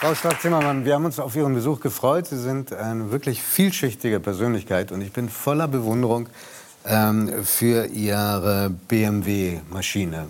Frau 0.00 0.14
Strack-Zimmermann, 0.14 0.86
wir 0.86 0.94
haben 0.94 1.04
uns 1.04 1.18
auf 1.18 1.36
Ihren 1.36 1.52
Besuch 1.54 1.80
gefreut. 1.80 2.26
Sie 2.26 2.38
sind 2.38 2.72
eine 2.72 3.10
wirklich 3.10 3.42
vielschichtige 3.42 4.18
Persönlichkeit 4.18 4.92
und 4.92 5.02
ich 5.02 5.12
bin 5.12 5.28
voller 5.28 5.68
Bewunderung 5.68 6.30
ähm, 6.86 7.44
für 7.44 7.84
Ihre 7.84 8.70
BMW-Maschine. 8.88 10.26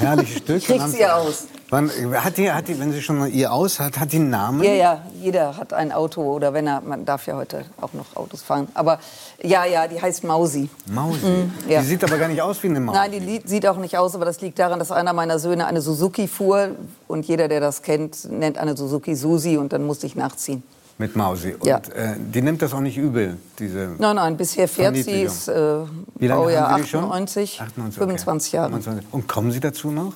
Herrliches 0.00 0.38
Stück. 0.38 0.64
Kriegt 0.64 0.88
sie 0.88 1.06
aus. 1.06 1.46
Wann, 1.74 1.90
hat 2.22 2.36
die, 2.36 2.52
hat 2.52 2.68
die, 2.68 2.78
wenn 2.78 2.92
sie 2.92 3.02
schon 3.02 3.28
ihr 3.32 3.52
Aus 3.52 3.80
hat, 3.80 3.98
hat 3.98 4.12
die 4.12 4.18
einen 4.18 4.30
Namen? 4.30 4.62
Ja, 4.62 4.72
ja, 4.74 5.02
jeder 5.20 5.56
hat 5.56 5.72
ein 5.72 5.90
Auto 5.90 6.22
oder 6.22 6.54
wenn 6.54 6.68
er, 6.68 6.80
man 6.82 7.04
darf 7.04 7.26
ja 7.26 7.34
heute 7.34 7.64
auch 7.80 7.92
noch 7.94 8.14
Autos 8.14 8.42
fahren. 8.42 8.68
Aber 8.74 9.00
ja, 9.42 9.64
ja, 9.64 9.88
die 9.88 10.00
heißt 10.00 10.22
Mausi. 10.22 10.68
Mausi? 10.86 11.26
Mhm, 11.26 11.52
ja. 11.68 11.80
Die 11.80 11.86
sieht 11.88 12.04
aber 12.04 12.16
gar 12.16 12.28
nicht 12.28 12.40
aus 12.40 12.62
wie 12.62 12.68
eine 12.68 12.78
Maus. 12.78 12.94
Nein, 12.94 13.10
die 13.10 13.42
sieht 13.44 13.66
auch 13.66 13.78
nicht 13.78 13.98
aus, 13.98 14.14
aber 14.14 14.24
das 14.24 14.40
liegt 14.40 14.60
daran, 14.60 14.78
dass 14.78 14.92
einer 14.92 15.12
meiner 15.14 15.40
Söhne 15.40 15.66
eine 15.66 15.80
Suzuki 15.80 16.28
fuhr 16.28 16.68
und 17.08 17.26
jeder, 17.26 17.48
der 17.48 17.58
das 17.58 17.82
kennt, 17.82 18.30
nennt 18.30 18.56
eine 18.56 18.76
Suzuki 18.76 19.16
Susi 19.16 19.56
und 19.56 19.72
dann 19.72 19.84
musste 19.84 20.06
ich 20.06 20.14
nachziehen. 20.14 20.62
Mit 20.98 21.16
Mausi. 21.16 21.54
Und 21.54 21.66
Ja. 21.66 21.78
äh, 21.78 22.14
die 22.16 22.40
nimmt 22.40 22.62
das 22.62 22.72
auch 22.72 22.78
nicht 22.78 22.96
übel, 22.96 23.36
diese. 23.58 23.96
Nein, 23.98 24.14
nein, 24.14 24.36
bisher 24.36 24.68
fährt 24.68 24.94
sie, 24.94 25.22
ist 25.22 25.48
äh, 25.48 25.78
Wie 26.20 26.28
lange 26.28 26.40
Baujahr 26.42 26.70
haben 26.70 26.76
Sie 26.76 26.82
die 26.84 26.88
schon? 26.88 27.00
98, 27.02 27.60
98, 27.60 27.98
25 27.98 28.50
okay. 28.50 28.56
Jahre. 28.58 28.70
25. 28.70 29.12
Und 29.12 29.26
kommen 29.26 29.50
Sie 29.50 29.58
dazu 29.58 29.90
noch? 29.90 30.12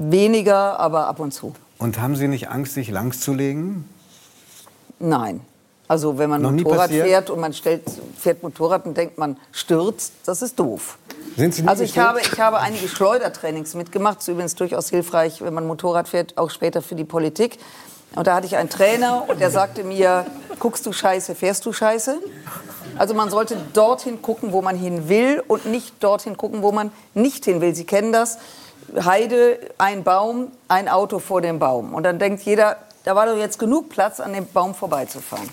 Weniger, 0.00 0.78
aber 0.78 1.08
ab 1.08 1.18
und 1.18 1.32
zu. 1.34 1.54
Und 1.78 2.00
haben 2.00 2.14
Sie 2.14 2.28
nicht 2.28 2.48
Angst, 2.50 2.74
sich 2.74 2.88
langszulegen? 2.88 3.88
Nein. 5.00 5.40
Also 5.88 6.18
wenn 6.18 6.30
man 6.30 6.40
Noch 6.42 6.52
Motorrad 6.52 6.90
fährt 6.90 7.30
und 7.30 7.40
man 7.40 7.52
stellt, 7.52 7.82
fährt 8.16 8.42
Motorrad 8.44 8.86
und 8.86 8.96
denkt, 8.96 9.18
man 9.18 9.38
stürzt, 9.50 10.12
das 10.24 10.42
ist 10.42 10.58
doof. 10.60 10.98
Sind 11.36 11.52
Sie 11.54 11.66
Also 11.66 11.82
ich 11.82 11.94
gestürzt? 11.94 12.08
habe, 12.08 12.20
ich 12.20 12.40
habe 12.40 12.58
einige 12.60 12.86
Schleudertrainings 12.88 13.74
mitgemacht. 13.74 14.18
Das 14.18 14.24
ist 14.24 14.28
übrigens 14.28 14.54
durchaus 14.54 14.88
hilfreich, 14.90 15.40
wenn 15.42 15.52
man 15.54 15.66
Motorrad 15.66 16.06
fährt, 16.08 16.38
auch 16.38 16.50
später 16.50 16.80
für 16.80 16.94
die 16.94 17.04
Politik. 17.04 17.58
Und 18.14 18.26
da 18.28 18.36
hatte 18.36 18.46
ich 18.46 18.56
einen 18.56 18.70
Trainer 18.70 19.24
und 19.28 19.40
der 19.40 19.50
sagte 19.50 19.82
mir, 19.82 20.26
guckst 20.60 20.86
du 20.86 20.92
Scheiße, 20.92 21.34
fährst 21.34 21.66
du 21.66 21.72
Scheiße? 21.72 22.18
Also 22.96 23.14
man 23.14 23.30
sollte 23.30 23.56
dorthin 23.72 24.22
gucken, 24.22 24.52
wo 24.52 24.62
man 24.62 24.76
hin 24.76 25.08
will 25.08 25.42
und 25.48 25.66
nicht 25.66 25.94
dorthin 26.04 26.36
gucken, 26.36 26.62
wo 26.62 26.70
man 26.70 26.92
nicht 27.14 27.44
hin 27.46 27.60
will. 27.60 27.74
Sie 27.74 27.84
kennen 27.84 28.12
das. 28.12 28.38
Heide, 29.04 29.58
ein 29.78 30.04
Baum, 30.04 30.48
ein 30.68 30.88
Auto 30.88 31.18
vor 31.18 31.40
dem 31.40 31.58
Baum. 31.58 31.94
Und 31.94 32.02
dann 32.04 32.18
denkt 32.18 32.42
jeder, 32.44 32.76
da 33.04 33.14
war 33.14 33.26
doch 33.26 33.36
jetzt 33.36 33.58
genug 33.58 33.88
Platz, 33.90 34.20
an 34.20 34.32
dem 34.32 34.46
Baum 34.46 34.74
vorbeizufahren. 34.74 35.48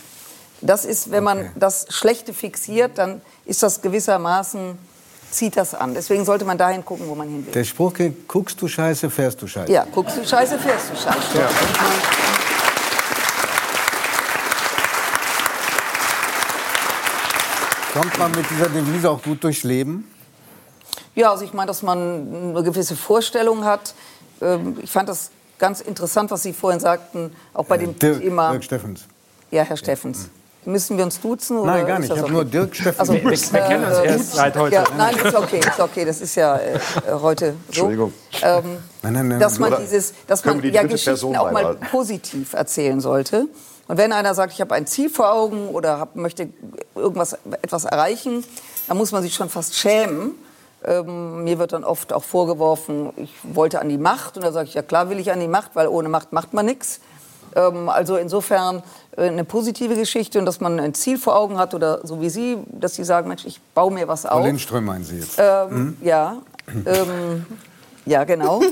Das 0.61 0.85
ist, 0.85 1.11
wenn 1.11 1.23
man 1.23 1.39
Okay. 1.39 1.49
das 1.55 1.87
Schlechte 1.89 2.33
fixiert, 2.33 2.97
dann 2.97 3.21
ist 3.45 3.61
das 3.61 3.81
gewissermaßen, 3.81 4.77
zieht 5.29 5.57
das 5.57 5.75
an. 5.75 5.93
Deswegen 5.93 6.23
sollte 6.25 6.45
man 6.45 6.57
dahin 6.57 6.83
gucken, 6.85 7.07
wo 7.07 7.15
man 7.15 7.27
hin 7.27 7.45
will. 7.45 7.53
Der 7.53 7.63
Spruch 7.65 7.93
geht, 7.93 8.27
guckst 8.27 8.61
du 8.61 8.67
Scheiße, 8.67 9.09
fährst 9.09 9.41
du 9.41 9.47
Scheiße. 9.47 9.71
Ja, 9.71 9.85
guckst 9.93 10.17
du 10.17 10.25
Scheiße, 10.25 10.57
fährst 10.57 10.91
du 10.91 10.95
Scheiße. 10.95 11.49
Kommt 17.93 18.17
man 18.19 18.31
mit 18.31 18.49
dieser 18.49 18.67
Devise 18.69 19.09
auch 19.09 19.21
gut 19.21 19.43
durchs 19.43 19.63
Leben? 19.63 20.05
Ja, 21.15 21.31
also 21.31 21.43
ich 21.45 21.53
meine, 21.53 21.67
dass 21.67 21.81
man 21.81 22.51
eine 22.51 22.63
gewisse 22.63 22.95
Vorstellung 22.95 23.63
hat. 23.65 23.93
Ähm, 24.41 24.77
Ich 24.81 24.91
fand 24.91 25.07
das 25.09 25.31
ganz 25.57 25.79
interessant, 25.81 26.31
was 26.31 26.43
Sie 26.43 26.53
vorhin 26.53 26.79
sagten, 26.79 27.31
auch 27.53 27.65
bei 27.65 27.77
dem 27.77 27.91
Äh, 27.91 27.93
Dirk, 27.93 28.21
Thema. 28.21 28.51
Dirk 28.51 28.63
Steffens. 28.65 29.05
Ja, 29.51 29.63
Herr 29.63 29.77
Steffens. 29.77 30.27
Müssen 30.67 30.97
wir 30.97 31.05
uns 31.05 31.21
duzen? 31.21 31.57
Oder 31.57 31.73
Nein, 31.73 31.85
gar 31.87 31.99
nicht. 31.99 32.07
Ich 32.07 32.17
habe 32.17 32.23
okay? 32.23 32.31
nur 32.33 32.43
Dirk 32.43 32.75
Steffens. 32.75 32.99
Also, 32.99 33.13
Wir- 33.13 33.23
wir 33.23 33.61
kennen 33.61 33.85
uns 33.85 33.97
erst 33.99 34.33
seit 34.33 34.57
heute. 34.57 34.75
Ja, 34.75 34.83
nein, 34.97 35.15
ist 35.15 35.35
okay, 35.35 35.59
ist 35.59 35.79
okay. 35.79 36.03
Das 36.05 36.19
ist 36.21 36.35
ja 36.35 36.57
äh, 36.57 36.79
heute 37.21 37.51
so. 37.51 37.55
Entschuldigung. 37.67 38.13
Ähm, 38.41 38.63
Nein, 39.03 39.13
nein, 39.13 39.27
nein. 39.29 39.39
dass 39.39 39.59
man 39.59 39.71
Oder 39.71 39.81
dieses, 39.83 40.13
dass 40.27 40.43
man 40.43 40.61
wir 40.63 40.71
die 40.71 40.75
ja 40.75 40.81
Geschichten 40.83 41.05
Person 41.11 41.35
auch 41.37 41.43
mal 41.51 41.53
beibehalten? 41.53 41.85
positiv 41.91 42.53
erzählen 42.53 42.99
sollte. 42.99 43.47
Und 43.87 43.97
wenn 43.97 44.11
einer 44.11 44.33
sagt, 44.33 44.51
ich 44.53 44.59
habe 44.61 44.73
ein 44.73 44.87
Ziel 44.87 45.11
vor 45.11 45.31
Augen 45.31 45.69
oder 45.69 45.99
hab, 45.99 46.15
möchte 46.15 46.49
irgendwas 46.95 47.37
etwas 47.61 47.85
erreichen, 47.85 48.43
dann 48.87 48.97
muss 48.97 49.11
man 49.11 49.21
sich 49.21 49.35
schon 49.35 49.49
fast 49.49 49.75
schämen. 49.77 50.31
Ähm, 50.85 51.43
mir 51.43 51.57
wird 51.57 51.73
dann 51.73 51.83
oft 51.83 52.13
auch 52.13 52.23
vorgeworfen, 52.23 53.11
ich 53.17 53.33
wollte 53.43 53.79
an 53.81 53.89
die 53.89 53.97
Macht. 53.97 54.37
Und 54.37 54.43
da 54.45 54.51
sage 54.51 54.67
ich, 54.67 54.75
ja 54.75 54.81
klar 54.81 55.09
will 55.09 55.19
ich 55.19 55.31
an 55.31 55.39
die 55.39 55.47
Macht, 55.47 55.71
weil 55.75 55.87
ohne 55.87 56.09
Macht 56.09 56.31
macht 56.31 56.53
man 56.53 56.65
nichts. 56.65 56.99
Ähm, 57.55 57.89
also 57.89 58.17
insofern 58.17 58.83
äh, 59.17 59.27
eine 59.27 59.45
positive 59.45 59.95
Geschichte 59.95 60.37
und 60.39 60.45
dass 60.45 60.59
man 60.59 60.79
ein 60.79 60.93
Ziel 60.93 61.17
vor 61.17 61.35
Augen 61.37 61.57
hat 61.57 61.73
oder 61.73 62.05
so 62.05 62.21
wie 62.21 62.29
Sie, 62.29 62.57
dass 62.67 62.95
Sie 62.95 63.03
sagen, 63.03 63.27
Mensch, 63.29 63.45
ich 63.45 63.59
baue 63.73 63.91
mir 63.91 64.07
was 64.07 64.21
Frau 64.23 64.39
auf. 64.39 64.45
Lindström 64.45 64.85
meinen 64.85 65.03
Sie 65.03 65.17
jetzt. 65.17 65.39
Ähm, 65.39 65.97
Ja, 66.01 66.37
ähm, 66.85 67.45
ja 68.05 68.23
genau. 68.23 68.61
äh, 68.63 68.69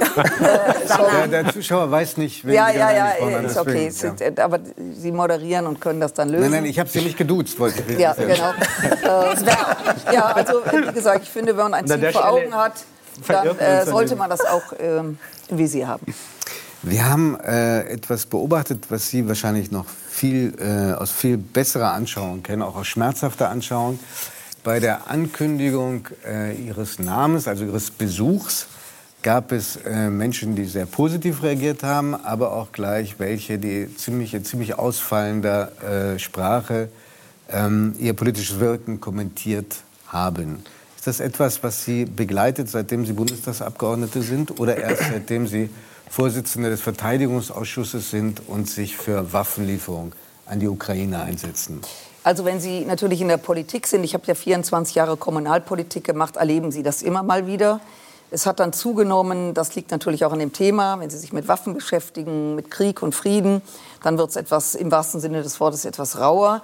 der, 1.28 1.44
der 1.44 1.54
Zuschauer 1.54 1.90
weiß 1.90 2.18
nicht, 2.18 2.46
wen 2.46 2.54
ja, 2.54 2.70
Sie 2.72 2.78
ja, 2.78 2.92
ja, 2.92 3.14
haben, 3.20 3.46
ist 3.46 3.58
okay. 3.58 3.86
deswegen, 3.86 4.36
äh, 4.38 4.42
Aber 4.42 4.60
Sie 5.00 5.12
moderieren 5.12 5.68
und 5.68 5.82
können 5.82 6.00
das 6.00 6.14
dann 6.14 6.30
ja. 6.30 6.36
lösen. 6.36 6.52
Nein, 6.52 6.64
nein, 6.64 6.70
ich 6.70 6.80
habe 6.80 6.90
Sie 6.90 7.02
nicht 7.02 7.18
geduzt, 7.18 7.60
wollte 7.60 7.84
ich 7.88 8.00
ja, 8.00 8.16
wissen. 8.18 8.28
genau. 8.28 8.52
äh, 9.02 10.14
ja, 10.14 10.26
also 10.28 10.62
wie 10.72 10.94
gesagt, 10.94 11.24
ich 11.24 11.30
finde, 11.30 11.56
wenn 11.58 11.72
man 11.72 11.74
ein 11.74 11.88
Ziel 11.88 12.00
vor 12.00 12.10
Stelle 12.10 12.26
Augen 12.26 12.56
hat, 12.56 12.74
dann 13.28 13.58
äh, 13.60 13.86
sollte 13.86 14.16
man 14.16 14.30
das 14.30 14.42
auch 14.42 14.74
ähm, 14.80 15.18
im 15.50 15.58
Visier 15.58 15.88
haben. 15.88 16.06
Wir 16.86 17.10
haben 17.10 17.40
äh, 17.40 17.84
etwas 17.84 18.26
beobachtet, 18.26 18.86
was 18.90 19.08
Sie 19.08 19.26
wahrscheinlich 19.28 19.72
noch 19.72 19.86
viel, 19.88 20.54
äh, 20.60 20.94
aus 20.94 21.12
viel 21.12 21.38
besserer 21.38 21.94
Anschauung 21.94 22.44
kennen, 22.44 22.62
auch 22.62 22.76
aus 22.76 22.88
schmerzhafter 22.88 23.50
Anschauung. 23.50 24.00
Bei 24.66 24.82
der 24.82 25.10
Ankündigung 25.10 26.10
äh, 26.26 26.54
Ihres 26.56 27.00
Namens, 27.00 27.48
also 27.48 27.64
Ihres 27.64 27.90
Besuchs, 27.90 28.68
gab 29.24 29.52
es 29.52 29.78
äh, 29.78 30.10
Menschen, 30.10 30.56
die 30.56 30.66
sehr 30.66 30.86
positiv 30.86 31.42
reagiert 31.42 31.82
haben, 31.82 32.14
aber 32.14 32.52
auch 32.52 32.72
gleich 32.72 33.20
welche, 33.20 33.58
die 33.58 33.96
ziemlich, 33.96 34.34
in 34.34 34.46
ziemlich 34.46 34.78
ausfallender 34.78 35.72
äh, 35.82 36.20
Sprache 36.20 36.90
ähm, 37.50 37.96
ihr 37.98 38.14
politisches 38.14 38.60
Wirken 38.60 39.00
kommentiert 39.00 39.78
haben. 40.08 40.64
Ist 40.98 41.08
das 41.08 41.20
etwas, 41.20 41.64
was 41.64 41.84
Sie 41.84 42.06
begleitet, 42.06 42.70
seitdem 42.70 43.06
Sie 43.06 43.14
Bundestagsabgeordnete 43.14 44.22
sind 44.22 44.60
oder 44.60 44.78
erst 44.78 45.04
seitdem 45.12 45.48
Sie 45.48 45.70
Vorsitzende 46.10 46.70
des 46.70 46.82
Verteidigungsausschusses 46.82 48.12
sind 48.12 48.42
und 48.48 48.70
sich 48.70 48.96
für 48.98 49.34
Waffenlieferung 49.34 50.14
an 50.46 50.60
die 50.60 50.68
Ukraine 50.68 51.22
einsetzen? 51.24 51.82
Also 52.24 52.46
wenn 52.46 52.60
Sie 52.60 52.86
natürlich 52.86 53.20
in 53.20 53.28
der 53.28 53.38
Politik 53.38 53.88
sind, 53.88 54.04
ich 54.04 54.14
habe 54.14 54.24
ja 54.28 54.36
24 54.36 54.96
Jahre 54.96 55.18
Kommunalpolitik 55.18 56.04
gemacht, 56.04 56.38
erleben 56.38 56.72
Sie 56.72 56.84
das 56.84 57.02
immer 57.02 57.24
mal 57.24 57.48
wieder. 57.48 57.82
Es 58.34 58.48
hat 58.48 58.60
dann 58.60 58.74
zugenommen, 58.74 59.54
das 59.54 59.76
liegt 59.76 59.92
natürlich 59.92 60.26
auch 60.26 60.34
an 60.34 60.40
dem 60.40 60.54
Thema, 60.54 61.00
wenn 61.00 61.12
Sie 61.12 61.20
sich 61.20 61.34
mit 61.34 61.48
Waffen 61.48 61.76
beschäftigen, 61.76 62.56
mit 62.56 62.72
Krieg 62.72 63.04
und 63.04 63.14
Frieden, 63.14 63.62
dann 64.02 64.18
wird 64.18 64.32
es 64.32 64.36
etwas, 64.38 64.74
im 64.74 64.92
wahrsten 64.92 65.22
Sinne 65.22 65.44
des 65.44 65.60
Wortes, 65.60 65.86
etwas 65.86 66.18
rauer. 66.18 66.64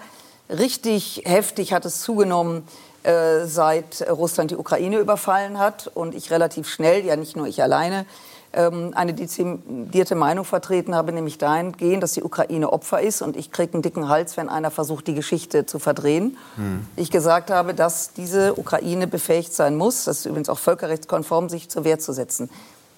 Richtig 0.49 1.21
heftig 1.25 1.71
hat 1.71 1.85
es 1.85 2.01
zugenommen, 2.01 2.67
äh, 3.03 3.45
seit 3.45 4.03
Russland 4.09 4.49
die 4.49 4.55
Ukraine 4.55 4.97
überfallen 4.97 5.59
hat 5.59 5.85
und 5.93 6.15
ich 6.15 6.31
relativ 6.31 6.67
schnell, 6.67 7.05
ja 7.05 7.15
nicht 7.15 7.37
nur 7.37 7.45
ich 7.45 7.61
alleine, 7.61 8.07
eine 8.51 9.13
dezidierte 9.13 10.15
Meinung 10.15 10.43
vertreten 10.43 10.95
habe, 10.95 11.11
nämlich 11.11 11.37
dahingehend, 11.37 12.01
dass 12.01 12.13
die 12.13 12.23
Ukraine 12.23 12.73
Opfer 12.73 12.99
ist 12.99 13.21
und 13.21 13.37
ich 13.37 13.51
kriege 13.51 13.73
einen 13.73 13.83
dicken 13.83 14.09
Hals, 14.09 14.37
wenn 14.37 14.49
einer 14.49 14.71
versucht, 14.71 15.05
die 15.07 15.13
Geschichte 15.13 15.67
zu 15.67 15.77
verdrehen. 15.77 16.35
Ich 16.95 17.11
gesagt 17.11 17.51
habe, 17.51 17.75
dass 17.75 18.13
diese 18.13 18.57
Ukraine 18.57 19.05
befähigt 19.05 19.53
sein 19.53 19.75
muss, 19.77 20.05
das 20.05 20.19
ist 20.19 20.25
übrigens 20.25 20.49
auch 20.49 20.57
völkerrechtskonform, 20.57 21.47
sich 21.49 21.69
zur 21.69 21.83
Wehr 21.83 21.99
zu 21.99 22.11
setzen. 22.11 22.49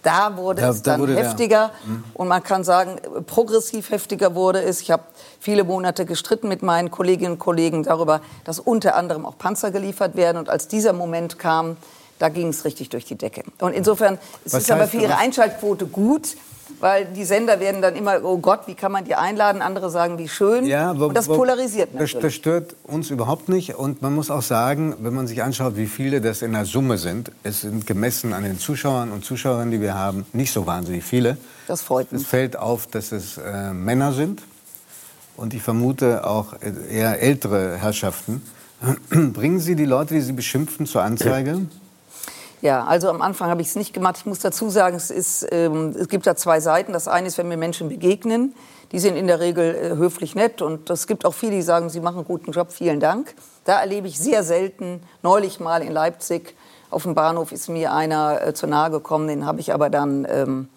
Da 0.04 0.36
wurde 0.38 0.62
Da- 0.64 0.70
es 0.70 0.82
da 0.82 0.92
dann 0.94 1.02
wurde 1.02 1.16
heftiger 1.16 1.70
und 2.16 2.28
man 2.28 2.42
kann 2.44 2.64
sagen, 2.64 2.96
progressiv 3.28 3.92
heftiger 3.92 4.34
wurde 4.34 4.64
es. 4.64 4.82
Ich 4.82 4.90
habe 4.90 5.04
viele 5.40 5.64
Monate 5.64 6.06
gestritten 6.06 6.48
mit 6.48 6.64
meinen 6.64 6.90
Kolleginnen 6.90 7.34
und 7.34 7.40
Kollegen 7.40 7.84
darüber, 7.84 8.22
dass 8.46 8.60
unter 8.60 8.96
anderem 8.96 9.26
auch 9.28 9.38
Panzer 9.38 9.70
geliefert 9.70 10.16
werden 10.16 10.38
und 10.38 10.50
als 10.50 10.68
dieser 10.68 10.94
Moment 10.94 11.38
kam, 11.38 11.78
da 12.22 12.30
ging 12.30 12.50
es 12.50 12.64
richtig 12.66 12.90
durch 12.90 13.06
die 13.06 13.16
Decke. 13.16 13.44
Und 13.60 13.74
insofern 13.74 14.18
es 14.46 14.54
ist 14.54 14.72
aber 14.72 14.82
heißt 14.82 14.92
für 14.92 14.98
Ihre? 14.98 15.18
Einschaltquote 15.18 15.88
gut, 15.88 16.36
weil 16.80 17.06
die 17.06 17.26
Sender 17.26 17.60
werden 17.60 17.82
dann 17.82 17.96
immer, 17.96 18.24
oh 18.24 18.38
Gott, 18.38 18.62
wie 18.68 18.76
kann 18.76 18.92
man 18.92 19.04
die 19.06 19.16
einladen? 19.16 19.62
Andere 19.62 19.90
sagen, 19.90 20.18
wie 20.18 20.28
schön. 20.30 20.66
wo- 20.98 21.06
und 21.08 21.16
das 21.18 21.28
wo- 21.28 21.36
polarisiert 21.36 21.94
natürlich. 21.94 22.18
das 22.22 22.34
stört 22.34 22.76
uns 22.84 23.10
überhaupt 23.10 23.50
nicht. 23.50 23.76
Und 23.76 24.02
man 24.02 24.14
muss 24.16 24.32
auch 24.32 24.42
sagen, 24.42 24.96
wenn 25.02 25.14
man 25.14 25.28
sich 25.28 25.44
anschaut, 25.44 25.76
wie 25.78 25.88
viele 25.88 26.22
das 26.22 26.42
in 26.42 26.54
der 26.54 26.66
Summe 26.66 26.98
sind, 26.98 27.32
es 27.44 27.62
sind 27.62 27.86
gemessen 27.86 28.34
an 28.34 28.44
den 28.44 28.58
Zuschauern 28.60 29.12
und 29.12 29.26
Zuschauerinnen, 29.26 29.72
die 29.72 29.82
wir 29.82 29.96
haben, 29.96 30.26
nicht 30.34 30.52
so 30.54 30.66
wahnsinnig 30.66 31.04
viele. 31.04 31.38
Das 31.68 31.82
freut 31.82 32.08
Es 32.08 32.20
mich. 32.20 32.28
fällt 32.28 32.56
auf, 32.58 32.88
dass 32.88 33.12
es 33.12 33.38
äh, 33.38 33.74
Männer 33.74 34.14
sind 34.14 34.42
und 35.38 35.54
ich 35.54 35.62
vermute 35.62 36.26
auch 36.26 36.54
äh, 36.62 36.72
eher 36.96 37.22
ältere 37.22 37.78
Herrschaften. 37.78 38.42
Bringen 39.10 39.60
Sie 39.60 39.76
die 39.76 39.86
Leute, 39.86 40.14
die 40.16 40.22
Sie 40.22 40.34
beschimpfen, 40.34 40.86
zur 40.88 41.04
Anzeige? 41.04 41.62
Ja, 42.62 42.86
also 42.86 43.10
am 43.10 43.22
Anfang 43.22 43.50
habe 43.50 43.62
ich 43.62 43.70
es 43.70 43.76
nicht 43.76 43.94
gemacht. 43.94 44.18
Ich 44.18 44.26
muss 44.26 44.40
dazu 44.40 44.70
sagen, 44.70 44.96
es, 44.96 45.10
ist, 45.10 45.48
ähm, 45.52 45.96
es 46.00 46.08
gibt 46.08 46.28
da 46.28 46.36
zwei 46.36 46.60
Seiten. 46.60 46.94
Das 46.94 47.08
eine 47.08 47.28
ist, 47.28 47.38
wenn 47.38 47.48
mir 47.48 47.58
Menschen 47.58 47.90
begegnen, 47.90 48.54
die 48.92 49.00
sind 49.00 49.16
in 49.16 49.28
der 49.28 49.40
Regel 49.40 49.76
äh, 49.76 49.96
höflich 49.96 50.36
nett 50.36 50.62
und 50.62 50.90
es 50.90 51.08
gibt 51.08 51.26
auch 51.26 51.34
viele, 51.34 51.54
die 51.54 51.62
sagen, 51.62 51.90
sie 51.90 52.02
machen 52.02 52.18
einen 52.18 52.28
guten 52.28 52.52
Job, 52.52 52.72
vielen 52.72 53.00
Dank. 53.00 53.34
Da 53.66 53.80
erlebe 53.80 54.08
ich 54.08 54.20
sehr 54.20 54.44
selten, 54.44 55.02
neulich 55.24 55.60
mal 55.60 55.82
in 55.82 55.92
Leipzig, 55.92 56.56
auf 56.92 57.04
dem 57.04 57.16
Bahnhof 57.16 57.52
ist 57.52 57.70
mir 57.70 57.94
einer 57.94 58.48
äh, 58.48 58.54
zu 58.54 58.68
nahe 58.68 58.92
gekommen, 58.92 59.28
den 59.28 59.46
habe 59.46 59.62
ich 59.62 59.74
aber 59.74 59.90
dann 59.90 60.28
ähm, 60.30 60.68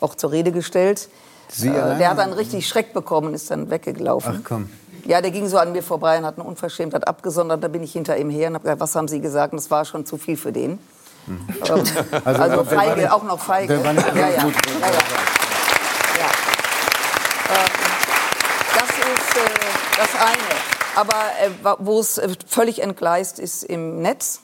auch 0.00 0.14
zur 0.14 0.30
Rede 0.30 0.52
gestellt. 0.52 1.08
Sie 1.48 1.68
Äh, 1.68 1.98
der 1.98 2.10
hat 2.10 2.18
dann 2.18 2.32
richtig 2.32 2.68
Schreck 2.68 2.92
bekommen, 2.92 3.34
ist 3.34 3.50
dann 3.50 3.70
weggelaufen. 3.70 4.40
Ach 4.40 4.44
komm. 4.48 4.70
Ja, 5.04 5.20
der 5.20 5.30
ging 5.30 5.48
so 5.48 5.58
an 5.58 5.72
mir 5.72 5.82
vorbei 5.82 6.18
und 6.18 6.26
hat 6.26 6.38
eine 6.38 6.46
Unverschämtheit 6.46 7.08
abgesondert. 7.08 7.64
Da 7.64 7.68
bin 7.68 7.82
ich 7.82 7.92
hinter 7.92 8.16
ihm 8.16 8.30
her 8.30 8.48
und 8.48 8.54
habe 8.54 8.64
gesagt, 8.64 8.80
was 8.80 8.94
haben 8.94 9.08
Sie 9.08 9.20
gesagt? 9.20 9.52
Und 9.52 9.60
das 9.60 9.70
war 9.70 9.84
schon 9.84 10.06
zu 10.06 10.16
viel 10.16 10.36
für 10.36 10.52
den. 10.52 10.78
Ähm, 11.28 11.46
also, 12.24 12.56
war 12.56 12.64
feige, 12.64 13.00
nicht- 13.02 13.10
auch 13.10 13.22
noch 13.22 13.38
feige. 13.40 13.74
der 13.74 13.84
war 13.84 13.92
nicht 13.92 14.06
ja, 14.08 14.14
ja. 14.14 14.28
ja, 14.30 14.42
gut. 14.42 14.54
ja. 14.80 14.88
ja. 16.18 16.30
Ähm, 17.50 17.70
das 18.74 18.90
ist 18.90 19.36
äh, 19.36 19.98
das 19.98 20.14
eine. 20.20 20.96
Aber 20.96 21.14
äh, 21.40 21.76
wo 21.78 22.00
es 22.00 22.18
äh, 22.18 22.28
völlig 22.46 22.82
entgleist 22.82 23.38
ist 23.38 23.62
im 23.64 24.02
Netz, 24.02 24.40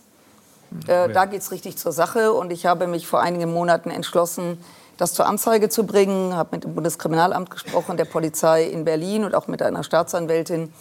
äh, 0.86 1.08
da 1.10 1.24
geht 1.24 1.42
es 1.42 1.50
richtig 1.50 1.78
zur 1.78 1.92
Sache. 1.92 2.32
Und 2.32 2.52
ich 2.52 2.66
habe 2.66 2.86
mich 2.86 3.06
vor 3.06 3.20
einigen 3.20 3.52
Monaten 3.52 3.90
entschlossen, 3.90 4.62
das 4.96 5.14
zur 5.14 5.26
Anzeige 5.26 5.68
zu 5.68 5.84
bringen. 5.84 6.36
Habe 6.36 6.50
mit 6.52 6.64
dem 6.64 6.74
Bundeskriminalamt 6.74 7.50
gesprochen, 7.50 7.96
der 7.96 8.04
Polizei 8.04 8.64
in 8.64 8.84
Berlin 8.84 9.24
und 9.24 9.34
auch 9.34 9.46
mit 9.46 9.62
einer 9.62 9.82
Staatsanwältin. 9.82 10.72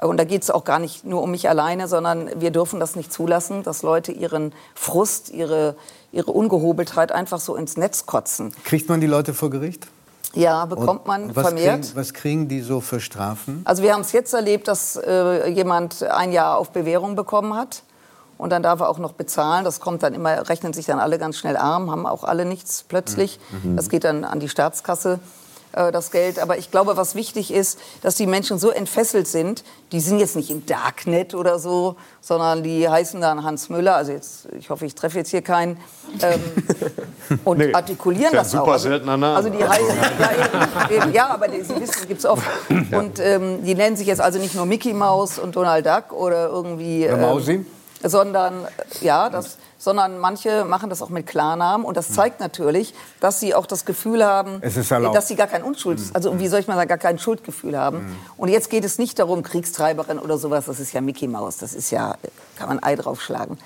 Äh, 0.00 0.06
Und 0.06 0.16
da 0.16 0.24
geht 0.24 0.42
es 0.42 0.50
auch 0.50 0.64
gar 0.64 0.78
nicht 0.78 1.04
nur 1.04 1.22
um 1.22 1.30
mich 1.30 1.48
alleine, 1.48 1.88
sondern 1.88 2.28
wir 2.40 2.50
dürfen 2.50 2.80
das 2.80 2.96
nicht 2.96 3.12
zulassen, 3.12 3.62
dass 3.62 3.82
Leute 3.82 4.12
ihren 4.12 4.52
Frust, 4.74 5.30
ihre, 5.30 5.76
ihre 6.12 6.30
Ungehobeltheit 6.32 7.12
einfach 7.12 7.40
so 7.40 7.56
ins 7.56 7.76
Netz 7.76 8.06
kotzen. 8.06 8.52
Kriegt 8.64 8.88
man 8.88 9.00
die 9.00 9.06
Leute 9.06 9.34
vor 9.34 9.50
Gericht? 9.50 9.86
Ja, 10.34 10.64
bekommt 10.64 11.06
man 11.06 11.34
was 11.34 11.46
vermehrt. 11.46 11.82
Kriegen, 11.82 11.96
was 11.96 12.12
kriegen 12.12 12.48
die 12.48 12.60
so 12.60 12.80
für 12.80 12.98
Strafen? 12.98 13.62
Also 13.64 13.84
wir 13.84 13.92
haben 13.92 14.00
es 14.00 14.10
jetzt 14.10 14.34
erlebt, 14.34 14.66
dass 14.66 14.96
äh, 14.96 15.48
jemand 15.48 16.02
ein 16.02 16.32
Jahr 16.32 16.58
auf 16.58 16.70
Bewährung 16.70 17.14
bekommen 17.14 17.54
hat. 17.54 17.84
Und 18.36 18.50
dann 18.50 18.64
darf 18.64 18.80
er 18.80 18.88
auch 18.88 18.98
noch 18.98 19.12
bezahlen. 19.12 19.64
Das 19.64 19.78
kommt 19.78 20.02
dann 20.02 20.12
immer, 20.12 20.48
rechnen 20.48 20.72
sich 20.72 20.86
dann 20.86 20.98
alle 20.98 21.18
ganz 21.20 21.36
schnell 21.36 21.56
arm, 21.56 21.88
haben 21.92 22.04
auch 22.04 22.24
alle 22.24 22.44
nichts 22.44 22.84
plötzlich. 22.86 23.38
Das 23.76 23.88
geht 23.88 24.02
dann 24.02 24.24
an 24.24 24.40
die 24.40 24.48
Staatskasse, 24.48 25.20
äh, 25.74 25.92
das 25.92 26.10
Geld. 26.10 26.38
Aber 26.38 26.58
ich 26.58 26.70
glaube, 26.70 26.96
was 26.96 27.14
wichtig 27.14 27.52
ist, 27.52 27.78
dass 28.02 28.14
die 28.14 28.26
Menschen 28.26 28.58
so 28.58 28.70
entfesselt 28.70 29.26
sind, 29.26 29.64
die 29.92 30.00
sind 30.00 30.18
jetzt 30.18 30.36
nicht 30.36 30.50
im 30.50 30.66
Darknet 30.66 31.34
oder 31.34 31.58
so, 31.58 31.96
sondern 32.20 32.62
die 32.62 32.88
heißen 32.88 33.20
dann 33.20 33.44
Hans 33.44 33.68
Müller. 33.68 33.96
Also 33.96 34.12
jetzt, 34.12 34.48
ich 34.58 34.70
hoffe, 34.70 34.86
ich 34.86 34.94
treffe 34.94 35.18
jetzt 35.18 35.30
hier 35.30 35.42
keinen. 35.42 35.78
Ähm, 36.22 36.40
und 37.44 37.58
Nee, 37.58 37.72
artikulieren 37.72 38.32
das 38.32 38.50
super 38.50 38.64
auch. 38.64 38.68
Also, 38.72 38.88
seltener 38.88 39.16
Name. 39.16 39.36
Also 39.36 39.50
die 39.50 39.64
heißen, 39.64 39.96
ja, 40.18 40.90
eben, 40.90 41.02
eben, 41.02 41.12
ja, 41.12 41.28
aber 41.28 41.48
die, 41.48 41.62
Sie 41.62 41.80
wissen, 41.80 42.06
gibt's 42.08 42.26
oft. 42.26 42.44
Und 42.68 43.18
ähm, 43.20 43.64
die 43.64 43.74
nennen 43.74 43.96
sich 43.96 44.06
jetzt 44.06 44.20
also 44.20 44.38
nicht 44.38 44.54
nur 44.54 44.66
Mickey 44.66 44.92
Mouse 44.92 45.38
und 45.38 45.56
Donald 45.56 45.86
Duck 45.86 46.12
oder 46.12 46.48
irgendwie. 46.48 47.08
Mausi? 47.08 47.64
Sondern 48.08 48.64
äh, 48.64 49.04
ja, 49.04 49.30
das, 49.30 49.58
sondern 49.78 50.18
manche 50.18 50.64
machen 50.64 50.90
das 50.90 51.02
auch 51.02 51.10
mit 51.10 51.26
Klarnamen 51.26 51.84
und 51.84 51.96
das 51.96 52.12
zeigt 52.12 52.40
natürlich, 52.40 52.94
dass 53.20 53.40
sie 53.40 53.54
auch 53.54 53.66
das 53.66 53.84
Gefühl 53.84 54.24
haben, 54.24 54.60
dass 55.12 55.28
sie 55.28 55.36
gar 55.36 55.46
kein 55.46 55.62
Unschuld, 55.62 56.00
also 56.12 56.38
wie 56.38 56.48
soll 56.48 56.60
ich 56.60 56.68
mal 56.68 56.76
sagen, 56.76 56.88
gar 56.88 56.98
kein 56.98 57.18
Schuldgefühl 57.18 57.78
haben. 57.78 58.16
Und 58.36 58.48
jetzt 58.48 58.70
geht 58.70 58.84
es 58.84 58.98
nicht 58.98 59.18
darum, 59.18 59.42
Kriegstreiberin 59.42 60.18
oder 60.18 60.38
sowas, 60.38 60.66
das 60.66 60.80
ist 60.80 60.92
ja 60.92 61.00
Mickey 61.00 61.28
Mouse, 61.28 61.58
das 61.58 61.74
ist 61.74 61.90
ja, 61.90 62.16
kann 62.56 62.68
man 62.68 62.82
Ei 62.82 62.96
draufschlagen. 62.96 63.58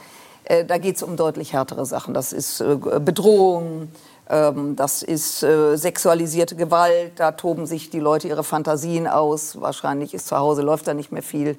Äh, 0.45 0.65
da 0.65 0.79
geht 0.79 0.97
es 0.97 1.03
um 1.03 1.17
deutlich 1.17 1.53
härtere 1.53 1.85
Sachen. 1.85 2.15
Das 2.15 2.33
ist 2.33 2.61
äh, 2.61 2.77
Bedrohung, 2.77 3.93
ähm, 4.31 4.77
das 4.77 5.03
ist 5.03 5.43
äh, 5.43 5.77
sexualisierte 5.77 6.57
Gewalt, 6.57 7.13
da 7.17 7.33
toben 7.33 7.67
sich 7.67 7.91
die 7.91 8.01
Leute 8.01 8.29
ihre 8.29 8.45
Fantasien 8.45 9.07
aus. 9.07 9.61
Wahrscheinlich 9.61 10.15
ist 10.15 10.27
zu 10.27 10.37
Hause, 10.37 10.63
läuft 10.63 10.87
da 10.87 10.95
nicht 10.95 11.13
mehr 11.13 11.23
viel. 11.23 11.59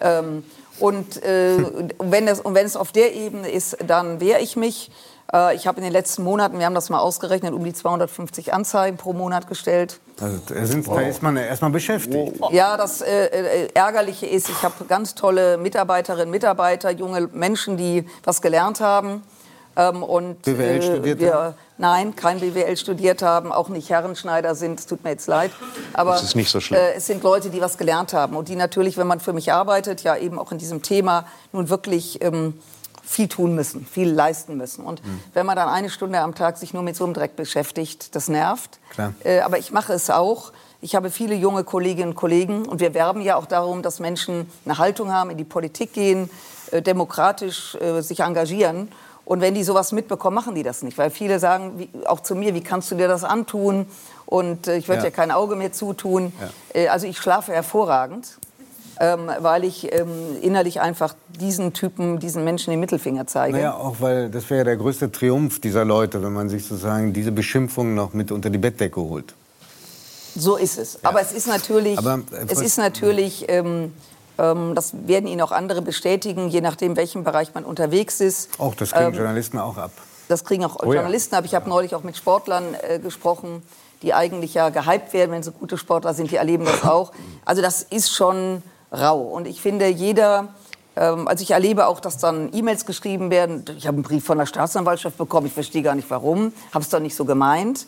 Ähm, 0.00 0.42
und, 0.80 1.22
äh, 1.22 1.58
wenn 1.98 2.26
es, 2.28 2.40
und 2.40 2.54
wenn 2.54 2.66
es 2.66 2.76
auf 2.76 2.92
der 2.92 3.14
Ebene 3.14 3.50
ist, 3.50 3.76
dann 3.86 4.20
wehre 4.20 4.40
ich 4.40 4.56
mich. 4.56 4.90
Äh, 5.32 5.54
ich 5.54 5.66
habe 5.66 5.78
in 5.78 5.84
den 5.84 5.92
letzten 5.92 6.24
Monaten, 6.24 6.58
wir 6.58 6.66
haben 6.66 6.74
das 6.74 6.90
mal 6.90 6.98
ausgerechnet, 6.98 7.52
um 7.52 7.64
die 7.64 7.72
250 7.72 8.52
Anzeigen 8.52 8.96
pro 8.96 9.12
Monat 9.12 9.48
gestellt. 9.48 10.00
Also, 10.20 10.38
da, 10.46 10.66
sind, 10.66 10.86
da 10.86 11.00
ist 11.00 11.22
man 11.22 11.36
ja 11.36 11.42
erstmal 11.42 11.70
beschäftigt. 11.70 12.40
Ja, 12.50 12.76
das 12.76 13.02
äh, 13.02 13.26
äh, 13.26 13.68
Ärgerliche 13.74 14.26
ist, 14.26 14.48
ich 14.48 14.62
habe 14.62 14.84
ganz 14.86 15.14
tolle 15.14 15.58
Mitarbeiterinnen, 15.58 16.30
Mitarbeiter, 16.30 16.90
junge 16.90 17.28
Menschen, 17.32 17.76
die 17.76 18.06
was 18.24 18.42
gelernt 18.42 18.80
haben. 18.80 19.22
Ähm, 19.76 20.02
und, 20.02 20.42
BWL 20.42 20.82
studiert 20.82 21.20
wir, 21.20 21.34
haben? 21.34 21.54
Nein, 21.76 22.14
kein 22.14 22.38
BWL 22.40 22.76
studiert 22.76 23.22
haben, 23.22 23.50
auch 23.52 23.68
nicht 23.68 23.90
Herrenschneider 23.90 24.54
sind, 24.54 24.78
es 24.78 24.86
tut 24.86 25.02
mir 25.02 25.10
jetzt 25.10 25.26
leid. 25.26 25.50
Aber 25.92 26.12
Das 26.12 26.22
ist 26.22 26.36
nicht 26.36 26.50
so 26.50 26.60
schlimm. 26.60 26.78
Äh, 26.78 26.94
es 26.94 27.06
sind 27.06 27.22
Leute, 27.24 27.50
die 27.50 27.60
was 27.60 27.78
gelernt 27.78 28.12
haben 28.12 28.36
und 28.36 28.48
die 28.48 28.54
natürlich, 28.56 28.96
wenn 28.96 29.08
man 29.08 29.18
für 29.20 29.32
mich 29.32 29.52
arbeitet, 29.52 30.02
ja 30.02 30.16
eben 30.16 30.38
auch 30.38 30.52
in 30.52 30.58
diesem 30.58 30.82
Thema 30.82 31.26
nun 31.52 31.68
wirklich 31.68 32.22
ähm, 32.22 32.54
viel 33.02 33.26
tun 33.28 33.54
müssen, 33.56 33.84
viel 33.86 34.08
leisten 34.10 34.56
müssen. 34.56 34.84
Und 34.84 35.02
Hm. 35.02 35.20
wenn 35.34 35.46
man 35.46 35.56
dann 35.56 35.68
eine 35.68 35.90
Stunde 35.90 36.20
am 36.20 36.34
Tag 36.34 36.58
sich 36.58 36.72
nur 36.74 36.82
mit 36.84 36.94
so 36.96 37.04
einem 37.04 37.12
Dreck 37.12 37.34
beschäftigt, 37.36 38.14
das 38.14 38.28
nervt. 38.28 38.78
Klar. 38.90 39.12
Äh, 39.24 39.40
aber 39.40 39.58
ich 39.58 39.72
mache 39.72 39.92
es 39.92 40.10
auch. 40.10 40.52
Ich 40.80 40.94
habe 40.94 41.10
viele 41.10 41.34
junge 41.34 41.64
Kolleginnen 41.64 42.10
und 42.10 42.14
Kollegen 42.14 42.66
und 42.66 42.80
wir 42.80 42.94
werben 42.94 43.20
ja 43.20 43.36
auch 43.36 43.46
darum, 43.46 43.82
dass 43.82 44.00
Menschen 44.00 44.48
eine 44.64 44.78
Haltung 44.78 45.12
haben, 45.12 45.30
in 45.30 45.38
die 45.38 45.44
Politik 45.44 45.92
gehen, 45.92 46.30
äh, 46.70 46.82
demokratisch 46.82 47.74
äh, 47.76 48.00
sich 48.00 48.20
engagieren. 48.20 48.92
Und 49.24 49.40
wenn 49.40 49.54
die 49.54 49.64
sowas 49.64 49.92
mitbekommen, 49.92 50.34
machen 50.34 50.54
die 50.54 50.62
das 50.62 50.82
nicht. 50.82 50.98
Weil 50.98 51.10
viele 51.10 51.38
sagen, 51.38 51.78
wie, 51.78 51.88
auch 52.06 52.20
zu 52.20 52.34
mir, 52.34 52.54
wie 52.54 52.60
kannst 52.62 52.90
du 52.90 52.94
dir 52.94 53.08
das 53.08 53.24
antun? 53.24 53.86
Und 54.26 54.68
äh, 54.68 54.76
ich 54.76 54.88
würde 54.88 55.02
Ja. 55.02 55.08
dir 55.08 55.12
kein 55.12 55.30
Auge 55.30 55.56
mehr 55.56 55.72
zutun. 55.72 56.32
Äh, 56.74 56.88
also 56.88 57.06
ich 57.06 57.16
schlafe 57.16 57.52
hervorragend, 57.52 58.36
ähm, 59.00 59.30
weil 59.40 59.64
ich 59.64 59.92
ähm, 59.92 60.08
innerlich 60.42 60.80
einfach 60.80 61.14
diesen 61.40 61.72
Typen, 61.72 62.18
diesen 62.20 62.44
Menschen 62.44 62.70
den 62.70 62.80
Mittelfinger 62.80 63.26
zeige. 63.26 63.56
Naja, 63.56 63.74
auch 63.74 63.96
weil 64.00 64.28
das 64.28 64.48
wäre 64.50 64.58
ja 64.58 64.64
der 64.64 64.76
größte 64.76 65.10
Triumph 65.10 65.58
dieser 65.60 65.84
Leute, 65.84 66.22
wenn 66.22 66.32
man 66.32 66.48
sich 66.48 66.64
sozusagen 66.66 67.12
diese 67.12 67.32
Beschimpfungen 67.32 67.94
noch 67.94 68.12
mit 68.12 68.30
unter 68.30 68.50
die 68.50 68.58
Bettdecke 68.58 69.00
holt. 69.00 69.34
So 70.36 70.56
ist 70.56 70.78
es. 70.78 71.02
Aber 71.04 71.20
es 71.20 71.32
ist 71.32 71.46
natürlich, 71.46 71.96
Aber, 71.98 72.20
äh, 72.32 72.44
es 72.48 72.60
ist 72.60 72.76
natürlich, 72.76 73.46
ähm, 73.48 73.92
das 74.36 74.92
werden 75.06 75.26
Ihnen 75.26 75.40
auch 75.40 75.52
andere 75.52 75.82
bestätigen, 75.82 76.48
je 76.48 76.60
nachdem, 76.60 76.96
welchem 76.96 77.24
Bereich 77.24 77.54
man 77.54 77.64
unterwegs 77.64 78.20
ist. 78.20 78.50
Auch 78.58 78.74
das 78.74 78.90
kriegen 78.92 79.06
Ähm, 79.06 79.14
Journalisten 79.14 79.58
auch 79.58 79.76
ab. 79.76 79.92
Das 80.28 80.44
kriegen 80.44 80.64
auch 80.64 80.76
Oh 80.82 80.86
ja. 80.88 80.94
Journalisten 80.94 81.34
ab. 81.34 81.44
Ich 81.44 81.54
habe 81.54 81.68
neulich 81.68 81.94
auch 81.94 82.02
mit 82.02 82.16
Sportlern 82.16 82.74
äh, 82.82 82.98
gesprochen, 82.98 83.62
die 84.02 84.14
eigentlich 84.14 84.54
ja 84.54 84.70
gehypt 84.70 85.12
werden, 85.12 85.30
wenn 85.32 85.42
sie 85.42 85.52
gute 85.52 85.78
Sportler 85.78 86.14
sind, 86.14 86.30
die 86.30 86.36
erleben 86.36 86.64
das 86.64 86.82
auch. 86.84 87.12
Also 87.44 87.62
das 87.62 87.82
ist 87.82 88.10
schon 88.10 88.62
rau. 88.92 89.20
Und 89.20 89.46
ich 89.46 89.60
finde, 89.60 89.88
jeder, 89.88 90.40
ähm, 90.40 90.48
also 90.96 91.42
ich 91.42 91.50
erlebe 91.50 91.86
auch, 91.86 92.00
dass 92.00 92.18
dann 92.18 92.50
E-Mails 92.52 92.86
geschrieben 92.86 93.30
werden. 93.30 93.64
Ich 93.76 93.86
habe 93.86 93.96
einen 93.96 94.04
Brief 94.04 94.24
von 94.24 94.38
der 94.38 94.46
Staatsanwaltschaft 94.46 95.18
bekommen, 95.18 95.48
ich 95.48 95.52
verstehe 95.52 95.82
gar 95.82 95.94
nicht 95.94 96.08
warum, 96.08 96.52
habe 96.72 96.84
es 96.84 96.88
doch 96.88 97.00
nicht 97.00 97.16
so 97.16 97.24
gemeint. 97.24 97.86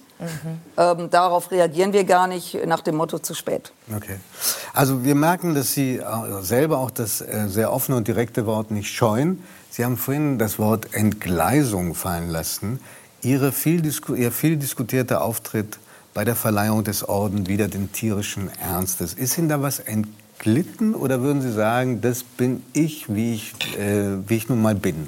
Ähm, 0.77 1.11
darauf 1.11 1.51
reagieren 1.51 1.93
wir 1.93 2.05
gar 2.05 2.27
nicht 2.27 2.59
nach 2.67 2.81
dem 2.81 2.97
Motto 2.97 3.19
zu 3.19 3.35
spät. 3.35 3.73
Okay. 3.95 4.17
Also 4.73 5.05
wir 5.05 5.15
merken, 5.15 5.55
dass 5.55 5.73
Sie 5.73 5.99
äh, 5.99 6.05
selber 6.41 6.79
auch 6.79 6.91
das 6.91 7.21
äh, 7.21 7.49
sehr 7.49 7.73
offene 7.73 7.99
und 7.99 8.09
direkte 8.09 8.47
Wort 8.47 8.71
nicht 8.71 8.91
scheuen. 8.91 9.43
Sie 9.71 9.85
haben 9.85 9.97
vorhin 9.97 10.39
das 10.39 10.59
Wort 10.59 10.95
Entgleisung 10.95 11.95
fallen 11.95 12.31
lassen. 12.31 12.81
Ihre 13.21 13.53
viel 13.53 13.83
Ihr 14.17 14.33
viel 14.33 14.57
diskutierter 14.57 15.23
Auftritt 15.23 15.79
bei 16.15 16.25
der 16.25 16.37
Verleihung 16.37 16.83
des 16.83 17.07
Orden 17.07 17.47
wieder 17.47 17.69
den 17.69 17.93
tierischen 17.93 18.51
Ernstes. 18.59 19.13
Ist 19.13 19.37
Ihnen 19.37 19.51
da 19.51 19.61
was 19.61 19.81
entglitten 20.47 20.95
oder 20.95 21.21
würden 21.23 21.41
Sie 21.43 21.53
sagen, 21.53 22.01
das 22.01 22.23
bin 22.23 22.63
ich, 22.73 23.13
wie 23.13 23.35
ich, 23.35 23.55
äh, 23.79 24.29
wie 24.29 24.37
ich 24.37 24.49
nun 24.49 24.61
mal 24.63 24.75
bin? 24.75 25.07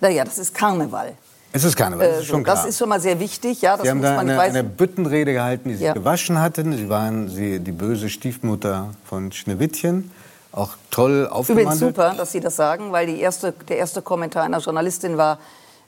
Naja, 0.00 0.24
das 0.24 0.38
ist 0.38 0.54
Karneval. 0.54 1.12
Es 1.54 1.64
ist 1.64 1.76
Karneval, 1.76 2.06
das 2.08 2.16
Äh, 2.16 2.20
ist 2.20 2.26
so, 2.26 2.32
schon 2.34 2.44
klar. 2.44 2.56
das 2.56 2.64
ist 2.66 2.78
schon 2.78 2.88
mal 2.88 3.00
sehr 3.00 3.18
wichtig. 3.20 3.60
Ja, 3.62 3.76
das 3.76 3.84
Sie 3.84 3.90
haben 3.90 4.02
da 4.02 4.18
eine, 4.18 4.38
eine 4.40 4.64
Büttenrede 4.64 5.32
gehalten, 5.32 5.68
die 5.68 5.76
Sie 5.76 5.84
Ja. 5.84 5.92
gewaschen 5.94 6.40
hatten. 6.40 6.76
Sie 6.76 6.88
waren 6.88 7.28
sie, 7.28 7.60
die 7.60 7.72
böse 7.72 8.08
Stiefmutter 8.08 8.90
von 9.04 9.32
Schneewittchen. 9.32 10.10
Auch 10.52 10.70
toll 10.90 11.10
Übrigens 11.22 11.32
aufgemandelt. 11.32 11.78
super, 11.96 12.14
dass 12.16 12.32
Sie 12.32 12.40
das 12.40 12.56
sagen, 12.56 12.92
weil 12.92 13.08
erste, 13.08 13.52
der 13.68 13.78
erste 13.78 14.02
Kommentar 14.02 14.44
einer 14.44 14.58
Journalistin 14.58 15.16
war, 15.16 15.38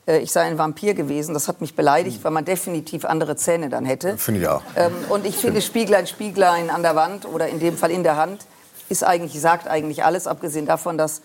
äh, 0.07 0.19
ich 0.19 0.33
sei 0.33 0.43
ein 0.43 0.57
Vampir 0.59 0.95
gewesen. 0.95 1.35
Das 1.35 1.49
hat 1.49 1.61
mich 1.61 1.75
beleidigt, 1.77 2.25
weil 2.25 2.31
man 2.31 2.45
definitiv 2.45 3.05
andere 3.05 3.37
Zähne 3.37 3.69
dann 3.69 3.85
hätte. 3.85 4.17
Finde 4.19 4.41
ich 4.43 4.49
auch. 4.49 4.63
Ähm, 4.77 4.93
und 5.11 5.27
ich 5.27 5.37
finde 5.37 5.61
Spieglein, 5.61 6.07
Spieglein 6.07 6.71
an 6.71 6.83
der 6.83 6.95
Wand 6.97 7.27
oder 7.27 7.49
in 7.49 7.59
dem 7.59 7.77
Fall 7.77 7.91
in 7.91 8.03
der 8.03 8.17
Hand 8.17 8.47
ist 8.89 9.05
eigentlich, 9.05 9.41
sagt 9.41 9.69
eigentlich 9.69 10.05
alles, 10.05 10.27
abgesehen 10.27 10.67
davon, 10.67 10.99
dass 10.99 11.23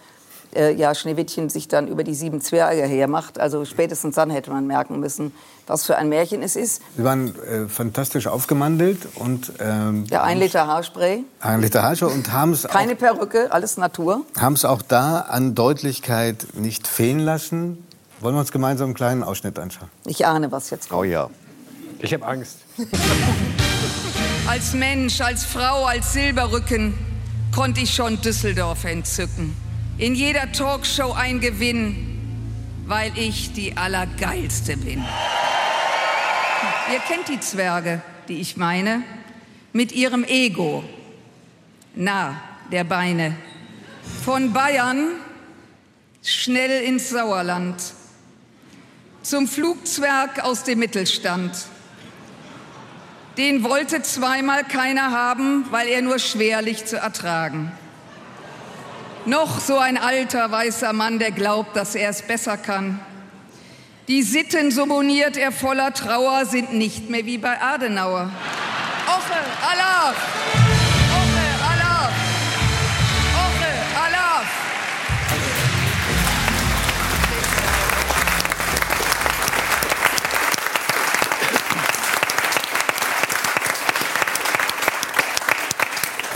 äh, 0.56 0.74
ja, 0.74 0.96
Schneewittchen 0.96 1.50
sich 1.50 1.68
dann 1.68 1.88
über 1.88 2.04
die 2.04 2.16
sieben 2.16 2.42
Zwerge 2.42 2.82
hermacht. 2.84 3.40
Also 3.40 3.66
spätestens 3.66 4.16
dann 4.16 4.30
hätte 4.32 4.50
man 4.50 4.66
merken 4.66 5.00
müssen, 5.00 5.34
was 5.68 5.86
für 5.86 5.96
ein 5.98 6.10
Märchen 6.10 6.42
es 6.42 6.56
ist. 6.56 6.82
Sie 6.98 7.04
waren 7.04 7.36
äh, 7.46 7.68
fantastisch 7.68 8.26
aufgemandelt 8.28 9.08
und 9.16 9.54
ähm, 9.60 10.06
Ja, 10.10 10.24
ein 10.24 10.40
Liter 10.40 10.66
Haarspray, 10.66 11.24
ein 11.42 11.62
Liter 11.62 11.84
Haarschau 11.84 12.08
und 12.08 12.32
haben 12.34 12.54
es 12.54 12.66
auch, 12.66 12.72
keine 12.72 12.96
Perücke, 12.96 13.52
alles 13.52 13.78
Natur. 13.78 14.26
haben's 14.40 14.66
auch 14.66 14.82
da 14.82 15.20
an 15.22 15.54
Deutlichkeit 15.54 16.48
nicht 16.54 16.88
fehlen 16.88 17.20
lassen. 17.20 17.86
Wollen 18.22 18.36
wir 18.36 18.40
uns 18.40 18.52
gemeinsam 18.52 18.86
einen 18.88 18.96
kleinen 18.96 19.24
Ausschnitt 19.24 19.60
anschauen? 19.60 19.90
Ich 20.06 20.26
ahne, 20.26 20.52
was 20.52 20.72
jetzt 20.72 20.90
kommt. 20.90 21.02
Oh 21.02 21.04
ja. 21.04 21.30
Ich 22.00 22.14
habe 22.14 22.26
Angst. 22.26 22.58
Als 24.48 24.74
Mensch, 24.74 25.22
als 25.22 25.44
Frau, 25.46 25.86
als 25.86 26.12
Silberrücken 26.14 26.96
konnte 27.54 27.82
ich 27.82 27.94
schon 27.94 28.22
Düsseldorf 28.22 28.84
entzücken. 28.86 29.56
In 29.98 30.16
jeder 30.16 30.52
Talkshow 30.52 31.14
ein 31.14 31.40
Gewinn, 31.40 32.20
weil 32.86 33.12
ich 33.18 33.54
die 33.54 33.76
Allergeilste 33.76 34.78
bin. 34.78 35.04
Ihr 36.92 37.00
kennt 37.08 37.28
die 37.30 37.40
Zwerge, 37.40 38.02
die 38.28 38.40
ich 38.40 38.58
meine, 38.58 39.04
mit 39.74 39.92
ihrem 39.92 40.24
Ego 40.24 40.84
nah 41.96 42.40
der 42.72 42.84
Beine. 42.84 43.36
Von 44.24 44.54
Bayern 44.54 45.10
schnell 46.24 46.84
ins 46.84 47.10
Sauerland, 47.10 47.76
zum 49.22 49.48
Flugzwerg 49.48 50.44
aus 50.44 50.64
dem 50.64 50.80
Mittelstand. 50.80 51.52
Den 53.40 53.64
wollte 53.64 54.02
zweimal 54.02 54.66
keiner 54.66 55.12
haben, 55.12 55.66
weil 55.72 55.88
er 55.88 56.02
nur 56.02 56.20
schwerlich 56.20 56.84
zu 56.84 56.98
ertragen. 56.98 57.72
Noch 59.26 59.62
so 59.62 59.78
ein 59.78 59.98
alter 59.98 60.52
weißer 60.52 60.92
Mann, 60.92 61.20
der 61.20 61.32
glaubt, 61.32 61.74
dass 61.78 61.96
er 61.96 62.10
es 62.10 62.22
besser 62.22 62.58
kann. 62.58 63.00
Die 64.10 64.24
Sitten, 64.24 64.72
so 64.72 64.86
moniert 64.86 65.38
er 65.38 65.54
voller 65.54 65.94
Trauer, 65.94 66.48
sind 66.48 66.74
nicht 66.74 67.10
mehr 67.10 67.26
wie 67.26 67.38
bei 67.38 67.62
Adenauer. 67.62 68.30
Oche, 69.08 69.40
Allah! 69.72 70.69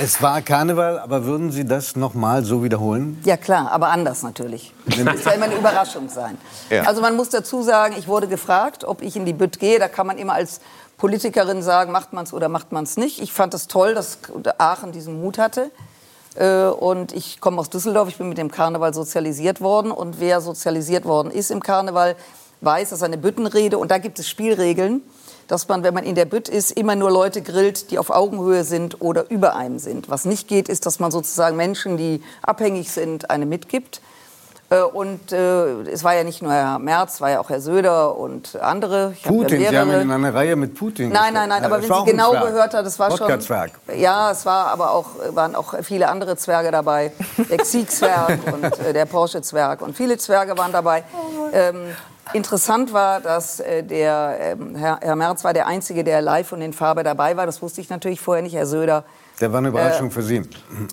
Es 0.03 0.21
war 0.21 0.41
Karneval, 0.41 0.99
aber 0.99 1.23
würden 1.23 1.53
Sie 1.53 1.63
das 1.63 1.95
noch 1.95 2.13
mal 2.13 2.43
so 2.43 2.61
wiederholen? 2.61 3.21
Ja 3.23 3.37
klar, 3.37 3.71
aber 3.71 3.87
anders 3.87 4.21
natürlich. 4.21 4.73
Das 4.85 4.97
muss 4.97 5.23
ja 5.23 5.31
immer 5.31 5.45
eine 5.45 5.55
Überraschung 5.55 6.09
sein. 6.09 6.37
Ja. 6.69 6.81
Also 6.83 6.99
man 7.01 7.15
muss 7.15 7.29
dazu 7.29 7.63
sagen, 7.63 7.95
ich 7.97 8.05
wurde 8.09 8.27
gefragt, 8.27 8.83
ob 8.83 9.01
ich 9.01 9.15
in 9.15 9.25
die 9.25 9.31
Bütt 9.31 9.59
gehe. 9.59 9.79
Da 9.79 9.87
kann 9.87 10.05
man 10.05 10.17
immer 10.17 10.33
als 10.33 10.59
Politikerin 10.97 11.61
sagen, 11.63 11.93
macht 11.93 12.11
man 12.11 12.25
es 12.25 12.33
oder 12.33 12.49
macht 12.49 12.73
man 12.73 12.83
es 12.83 12.97
nicht. 12.97 13.21
Ich 13.21 13.31
fand 13.31 13.53
es 13.53 13.69
toll, 13.69 13.93
dass 13.93 14.17
Aachen 14.57 14.91
diesen 14.91 15.21
Mut 15.21 15.37
hatte. 15.37 15.71
Äh, 16.35 16.65
Und 16.65 17.13
ich 17.13 17.39
komme 17.39 17.59
aus 17.61 17.69
Düsseldorf, 17.69 18.09
ich 18.09 18.17
bin 18.17 18.27
mit 18.27 18.37
dem 18.37 18.51
Karneval 18.51 18.93
sozialisiert 18.93 19.61
worden. 19.61 19.89
Und 19.89 20.19
wer 20.19 20.41
sozialisiert 20.41 21.05
worden 21.05 21.31
ist 21.31 21.49
im 21.49 21.63
Karneval, 21.63 22.17
weiß, 22.59 22.89
dass 22.89 23.03
eine 23.03 23.17
Büttenrede 23.17 23.77
und 23.77 23.89
da 23.89 23.99
gibt 23.99 24.19
es 24.19 24.27
Spielregeln, 24.27 25.01
dass 25.47 25.67
man, 25.67 25.83
wenn 25.83 25.93
man 25.93 26.03
in 26.03 26.15
der 26.15 26.25
Bütt 26.25 26.49
ist, 26.49 26.71
immer 26.71 26.95
nur 26.95 27.11
Leute 27.11 27.41
grillt, 27.41 27.91
die 27.91 27.99
auf 27.99 28.09
Augenhöhe 28.09 28.63
sind 28.63 29.01
oder 29.01 29.29
über 29.29 29.55
einem 29.55 29.79
sind. 29.79 30.09
Was 30.09 30.25
nicht 30.25 30.47
geht, 30.47 30.69
ist, 30.69 30.85
dass 30.85 30.99
man 30.99 31.11
sozusagen 31.11 31.55
Menschen, 31.57 31.97
die 31.97 32.21
abhängig 32.41 32.91
sind, 32.91 33.29
eine 33.29 33.45
mitgibt. 33.45 34.01
Äh, 34.69 34.81
Und 34.81 35.31
äh, 35.31 35.81
es 35.91 36.03
war 36.03 36.15
ja 36.15 36.23
nicht 36.23 36.41
nur 36.41 36.51
Herr 36.51 36.79
Merz, 36.79 37.15
es 37.15 37.21
war 37.21 37.29
ja 37.29 37.39
auch 37.39 37.49
Herr 37.49 37.61
Söder 37.61 38.17
und 38.17 38.55
andere. 38.55 39.13
Ich 39.15 39.23
Putin, 39.23 39.61
ja 39.61 39.69
Sie 39.69 39.77
haben 39.77 39.91
in 39.91 40.09
einer 40.09 40.33
Reihe 40.33 40.55
mit 40.55 40.73
Putin 40.75 41.09
Nein, 41.09 41.33
nein, 41.33 41.49
nein, 41.49 41.63
aber 41.63 41.81
wenn 41.81 41.83
Sie 41.83 42.11
genau 42.11 42.31
Zwerg. 42.31 42.45
gehört 42.47 42.73
hat, 42.73 42.85
das 42.85 42.97
war 42.97 43.11
schon. 43.11 43.19
Wodka-Zwerg. 43.19 43.71
Ja, 43.97 44.31
es 44.31 44.45
war 44.45 44.67
aber 44.67 44.91
auch, 44.91 45.07
waren 45.31 45.55
auch 45.55 45.75
viele 45.83 46.07
andere 46.07 46.37
Zwerge 46.37 46.71
dabei. 46.71 47.11
Der 47.49 47.57
Xi-Zwerg 47.63 48.39
und 48.51 48.79
äh, 48.79 48.93
der 48.93 49.05
Porsche-Zwerg 49.05 49.81
und 49.81 49.95
viele 49.95 50.17
Zwerge 50.17 50.57
waren 50.57 50.71
dabei. 50.71 51.03
Ähm, 51.51 51.75
interessant 52.31 52.93
war, 52.93 53.19
dass 53.19 53.59
äh, 53.59 53.83
der 53.83 54.37
ähm, 54.39 54.75
Herr, 54.75 54.99
Herr 55.01 55.15
Merz 55.15 55.43
war 55.43 55.53
der 55.53 55.67
Einzige, 55.67 56.03
der 56.03 56.21
live 56.21 56.51
und 56.53 56.61
in 56.61 56.73
Farbe 56.73 57.03
dabei 57.03 57.35
war. 57.35 57.45
Das 57.45 57.61
wusste 57.61 57.81
ich 57.81 57.89
natürlich 57.89 58.21
vorher 58.21 58.41
nicht. 58.43 58.55
Herr 58.55 58.65
Söder, 58.65 59.03
Der 59.41 59.51
war 59.51 59.57
eine 59.59 59.67
Überraschung 59.69 60.09
für 60.11 60.21
Sie. 60.23 60.41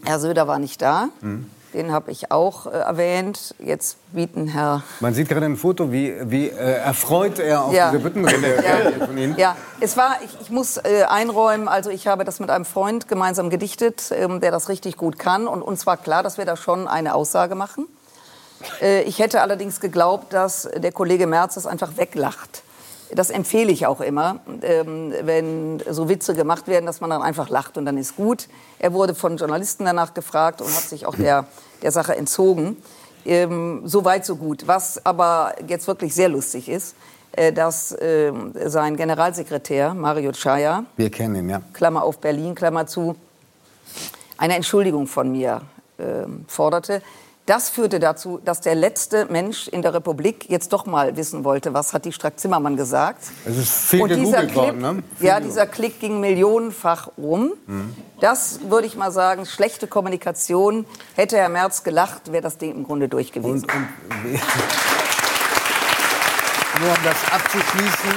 Herr 0.05 0.19
Söder 0.19 0.49
war 0.49 0.59
nicht 0.59 0.83
da. 0.83 1.09
Mhm. 1.21 1.49
Den 1.73 1.93
habe 1.93 2.11
ich 2.11 2.33
auch 2.33 2.67
äh, 2.67 2.71
erwähnt. 2.71 3.55
Jetzt 3.61 3.97
bieten 4.13 4.49
Herr 4.49 4.83
Man 4.99 5.15
sieht 5.15 5.29
gerade 5.29 5.47
ein 5.47 5.57
Foto, 5.57 5.93
wie, 5.93 6.17
wie 6.25 6.49
äh, 6.49 6.53
erfreut 6.79 7.39
er 7.39 7.63
auf 7.63 7.73
Ja. 7.73 7.93
diese 7.93 8.03
Büttenrede 8.03 8.57
Ja. 9.01 9.07
von 9.07 9.17
Ihnen. 9.17 9.37
Ja, 9.39 9.55
es 9.79 9.97
war, 9.97 10.17
ich, 10.25 10.37
ich 10.41 10.51
muss 10.51 10.79
äh, 10.79 11.05
einräumen, 11.09 11.69
also 11.69 11.89
ich 11.91 12.09
habe 12.09 12.25
das 12.25 12.41
mit 12.41 12.51
einem 12.51 12.65
Freund 12.65 13.07
gemeinsam 13.07 13.51
gedichtet, 13.51 14.11
ähm, 14.11 14.41
der 14.41 14.51
das 14.51 14.69
richtig 14.69 14.97
gut 14.97 15.21
kann. 15.21 15.47
Und 15.47 15.63
uns 15.63 15.87
war 15.87 15.97
klar, 15.97 16.25
dass 16.25 16.39
wir 16.39 16.45
da 16.45 16.57
schon 16.57 16.89
eine 16.89 17.15
Aussage 17.15 17.55
machen. 17.55 17.87
Äh, 18.81 19.03
ich 19.03 19.19
hätte 19.19 19.41
allerdings 19.41 19.81
geglaubt, 19.81 20.33
dass 20.33 20.69
der 20.77 20.93
Kollege 20.93 21.27
Merz 21.27 21.55
das 21.55 21.67
einfach 21.67 21.97
weglacht. 21.97 22.63
Das 23.13 23.31
empfehle 23.31 23.73
ich 23.73 23.87
auch 23.87 24.01
immer, 24.01 24.39
ähm, 24.63 25.13
wenn 25.23 25.83
so 25.91 26.09
Witze 26.09 26.35
gemacht 26.35 26.69
werden, 26.69 26.87
dass 26.87 27.01
man 27.01 27.11
dann 27.11 27.23
einfach 27.23 27.49
lacht 27.49 27.77
und 27.77 27.85
dann 27.85 27.99
ist 27.99 28.15
gut. 28.17 28.47
Er 28.79 28.93
wurde 28.93 29.15
von 29.17 29.37
Journalisten 29.37 29.85
danach 29.85 30.15
gefragt 30.15 30.61
und 30.61 30.69
hat 30.69 30.85
sich 30.85 31.07
auch 31.07 31.17
der, 31.17 31.47
der 31.83 31.91
Sache 31.91 32.15
entzogen. 32.17 32.77
Ähm, 33.25 33.83
so 33.85 34.05
weit, 34.05 34.25
so 34.25 34.37
gut. 34.37 34.69
Was 34.69 35.05
aber 35.05 35.55
jetzt 35.67 35.89
wirklich 35.89 36.15
sehr 36.15 36.29
lustig 36.29 36.69
ist, 36.69 36.95
äh, 37.33 37.53
dass 37.53 37.97
ähm, 38.01 38.53
sein 38.67 38.97
Generalsekretär 38.97 39.93
Mario 39.93 40.31
Chaya, 40.31 40.85
Wir 40.97 41.11
kennen 41.11 41.35
ihn, 41.35 41.49
ja. 41.49 41.63
Klammer 41.73 42.05
auf 42.05 42.19
Berlin, 42.19 42.55
Klammer 42.55 42.87
zu, 42.87 43.17
eine 44.39 44.55
Entschuldigung 44.55 45.07
von 45.07 45.31
mir 45.31 45.63
forderte. 46.47 47.03
Das 47.47 47.69
führte 47.69 47.99
dazu, 47.99 48.41
dass 48.45 48.61
der 48.61 48.75
letzte 48.77 49.25
Mensch 49.27 49.67
in 49.67 49.83
der 49.83 49.93
Republik 49.95 50.49
jetzt 50.49 50.73
doch 50.73 50.87
mal 50.87 51.17
wissen 51.17 51.43
wollte, 51.43 51.75
was 51.75 51.93
hat 51.93 52.05
die 52.05 52.13
Strack-Zimmermann 52.13 52.77
gesagt. 52.77 53.25
Es 53.45 53.57
ist 53.57 53.73
viel 53.73 54.03
Und 54.03 54.11
dieser 54.11 54.43
Clip, 54.43 54.55
worden, 54.55 54.81
ne? 54.81 55.03
Ja, 55.19 55.41
dieser 55.41 55.67
Klick 55.67 55.99
ging 55.99 56.21
millionenfach 56.21 57.09
rum. 57.19 57.55
Das 58.21 58.61
würde 58.69 58.87
ich 58.87 58.95
mal 58.95 59.11
sagen, 59.11 59.47
schlechte 59.47 59.89
Kommunikation. 59.89 60.85
Hätte 61.17 61.39
Herr 61.39 61.49
Merz 61.49 61.83
gelacht, 61.83 62.31
wäre 62.31 62.43
das 62.43 62.59
Ding 62.59 62.73
im 62.73 62.85
Grunde 62.85 63.09
durch 63.09 63.33
gewesen. 63.33 63.65
Und, 63.65 63.73
und 63.73 63.89
nur 66.81 66.91
um 66.91 67.03
das 67.03 67.17
abzuschließen. 67.33 68.11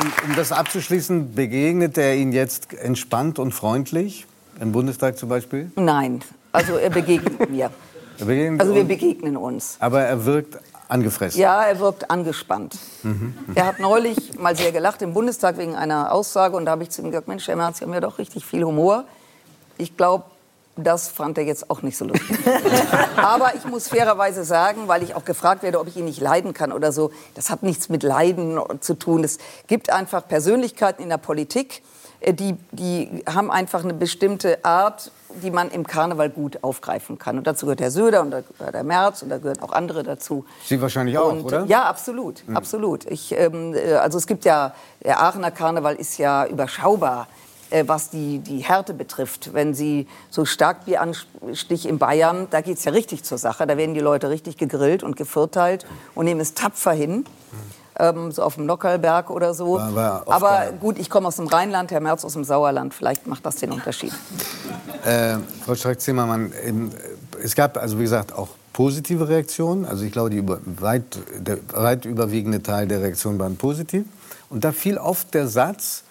Um, 0.00 0.12
um 0.28 0.34
das 0.34 0.50
abzuschließen, 0.50 1.34
begegnet 1.34 1.96
er 1.98 2.16
Ihnen 2.16 2.32
jetzt 2.32 2.74
entspannt 2.74 3.38
und 3.38 3.52
freundlich? 3.52 4.26
Im 4.60 4.72
Bundestag 4.72 5.18
zum 5.18 5.28
Beispiel? 5.28 5.70
Nein, 5.76 6.20
also 6.52 6.76
er 6.76 6.90
begegnet 6.90 7.50
mir. 7.50 7.70
Begegnet 8.18 8.60
Also 8.60 8.74
wir 8.74 8.84
begegnen 8.84 9.36
uns. 9.36 9.76
aber 9.80 10.02
er 10.02 10.24
wirkt 10.24 10.58
angefressen. 10.88 11.40
Ja, 11.40 11.64
er 11.64 11.80
wirkt 11.80 12.10
angespannt. 12.10 12.76
Er 13.54 13.66
hat 13.66 13.80
neulich 13.80 14.38
mal 14.38 14.54
sehr 14.54 14.70
gelacht 14.70 15.02
im 15.02 15.12
Bundestag 15.14 15.58
wegen 15.58 15.74
einer 15.74 16.12
Aussage 16.12 16.56
und 16.56 16.66
da 16.66 16.72
habe 16.72 16.82
ich 16.84 16.90
zu 16.90 17.02
ihm 17.02 17.10
gesagt, 17.10 17.26
Mensch, 17.26 17.48
Herr 17.48 17.56
Merz, 17.56 17.78
Sie 17.78 17.84
haben 17.84 17.92
ja 17.92 18.00
doch 18.00 18.18
richtig 18.18 18.44
viel 18.44 18.62
Humor. 18.64 19.04
Ich 19.78 19.96
glaube, 19.96 20.24
das 20.76 21.08
fand 21.08 21.38
er 21.38 21.44
jetzt 21.44 21.70
auch 21.70 21.82
nicht 21.82 21.96
so 21.96 22.04
lustig. 22.04 22.36
Aber 23.16 23.54
ich 23.56 23.64
muss 23.64 23.88
fairerweise 23.88 24.44
sagen, 24.44 24.82
weil 24.86 25.02
ich 25.02 25.14
auch 25.14 25.24
gefragt 25.24 25.62
werde, 25.62 25.80
ob 25.80 25.88
ich 25.88 25.96
ihn 25.96 26.04
nicht 26.04 26.20
leiden 26.20 26.52
kann 26.52 26.70
oder 26.72 26.92
so, 26.92 27.10
das 27.34 27.48
hat 27.50 27.62
nichts 27.62 27.88
mit 27.88 28.02
Leiden 28.02 28.58
zu 28.80 28.94
tun. 28.94 29.24
Es 29.24 29.38
gibt 29.66 29.90
einfach 29.90 30.26
Persönlichkeiten 30.28 31.02
in 31.02 31.08
der 31.08 31.18
Politik, 31.18 31.82
die, 32.32 32.56
die 32.72 33.22
haben 33.26 33.50
einfach 33.50 33.84
eine 33.84 33.94
bestimmte 33.94 34.64
Art, 34.64 35.10
die 35.42 35.50
man 35.50 35.70
im 35.70 35.86
Karneval 35.86 36.30
gut 36.30 36.62
aufgreifen 36.62 37.18
kann. 37.18 37.38
Und 37.38 37.46
dazu 37.46 37.66
gehört 37.66 37.80
der 37.80 37.90
Söder 37.90 38.22
und 38.22 38.30
da 38.30 38.40
gehört 38.40 38.74
der 38.74 38.84
Merz 38.84 39.22
und 39.22 39.28
da 39.28 39.38
gehören 39.38 39.60
auch 39.60 39.72
andere 39.72 40.02
dazu. 40.02 40.44
Sie 40.64 40.80
wahrscheinlich 40.80 41.18
auch, 41.18 41.32
Und, 41.32 41.44
oder? 41.44 41.64
Ja, 41.66 41.84
absolut, 41.84 42.44
absolut. 42.54 43.04
Ich, 43.10 43.32
ähm, 43.32 43.74
äh, 43.74 43.94
also 43.94 44.18
es 44.18 44.26
gibt 44.26 44.44
ja, 44.44 44.74
der 45.02 45.20
Aachener 45.20 45.50
Karneval 45.50 45.96
ist 45.96 46.18
ja 46.18 46.46
überschaubar, 46.46 47.28
äh, 47.70 47.84
was 47.86 48.10
die, 48.10 48.38
die 48.38 48.58
Härte 48.58 48.94
betrifft. 48.94 49.52
Wenn 49.52 49.74
Sie 49.74 50.06
so 50.30 50.44
Starkbieranstich 50.44 51.86
in 51.86 51.98
Bayern, 51.98 52.46
da 52.50 52.60
geht 52.60 52.78
es 52.78 52.84
ja 52.84 52.92
richtig 52.92 53.24
zur 53.24 53.38
Sache. 53.38 53.66
Da 53.66 53.76
werden 53.76 53.94
die 53.94 54.00
Leute 54.00 54.30
richtig 54.30 54.56
gegrillt 54.56 55.02
und 55.02 55.16
gevierteilt 55.16 55.84
und 56.14 56.24
nehmen 56.24 56.40
es 56.40 56.54
tapfer 56.54 56.92
hin. 56.92 57.24
Ähm, 57.98 58.32
so 58.32 58.42
auf 58.42 58.56
dem 58.56 58.66
Nockerlberg 58.66 59.30
oder 59.30 59.54
so. 59.54 59.74
War- 59.74 59.94
war 59.94 60.22
Aber 60.26 60.72
gut, 60.80 60.98
ich 60.98 61.08
komme 61.08 61.28
aus 61.28 61.36
dem 61.36 61.46
Rheinland, 61.46 61.92
Herr 61.92 62.00
Merz 62.00 62.24
aus 62.24 62.32
dem 62.32 62.42
Sauerland. 62.44 62.92
Vielleicht 62.92 63.26
macht 63.28 63.46
das 63.46 63.56
den 63.56 63.70
Unterschied. 63.70 64.12
Äh, 65.04 65.36
Frau 65.64 65.74
Strack-Zimmermann, 65.76 66.52
ähm, 66.64 66.90
es 67.42 67.54
gab 67.54 67.76
also 67.76 67.98
wie 67.98 68.02
gesagt 68.02 68.32
auch 68.32 68.48
positive 68.72 69.28
Reaktionen. 69.28 69.84
Also 69.84 70.04
ich 70.04 70.10
glaube, 70.12 70.30
die 70.30 70.38
über, 70.38 70.58
weit, 70.64 71.04
der 71.38 71.58
weit 71.72 72.04
überwiegende 72.04 72.62
Teil 72.62 72.88
der 72.88 73.00
Reaktionen 73.00 73.38
waren 73.38 73.56
positiv. 73.56 74.04
Und 74.50 74.64
da 74.64 74.72
fiel 74.72 74.98
oft 74.98 75.32
der 75.34 75.46
Satz, 75.46 76.02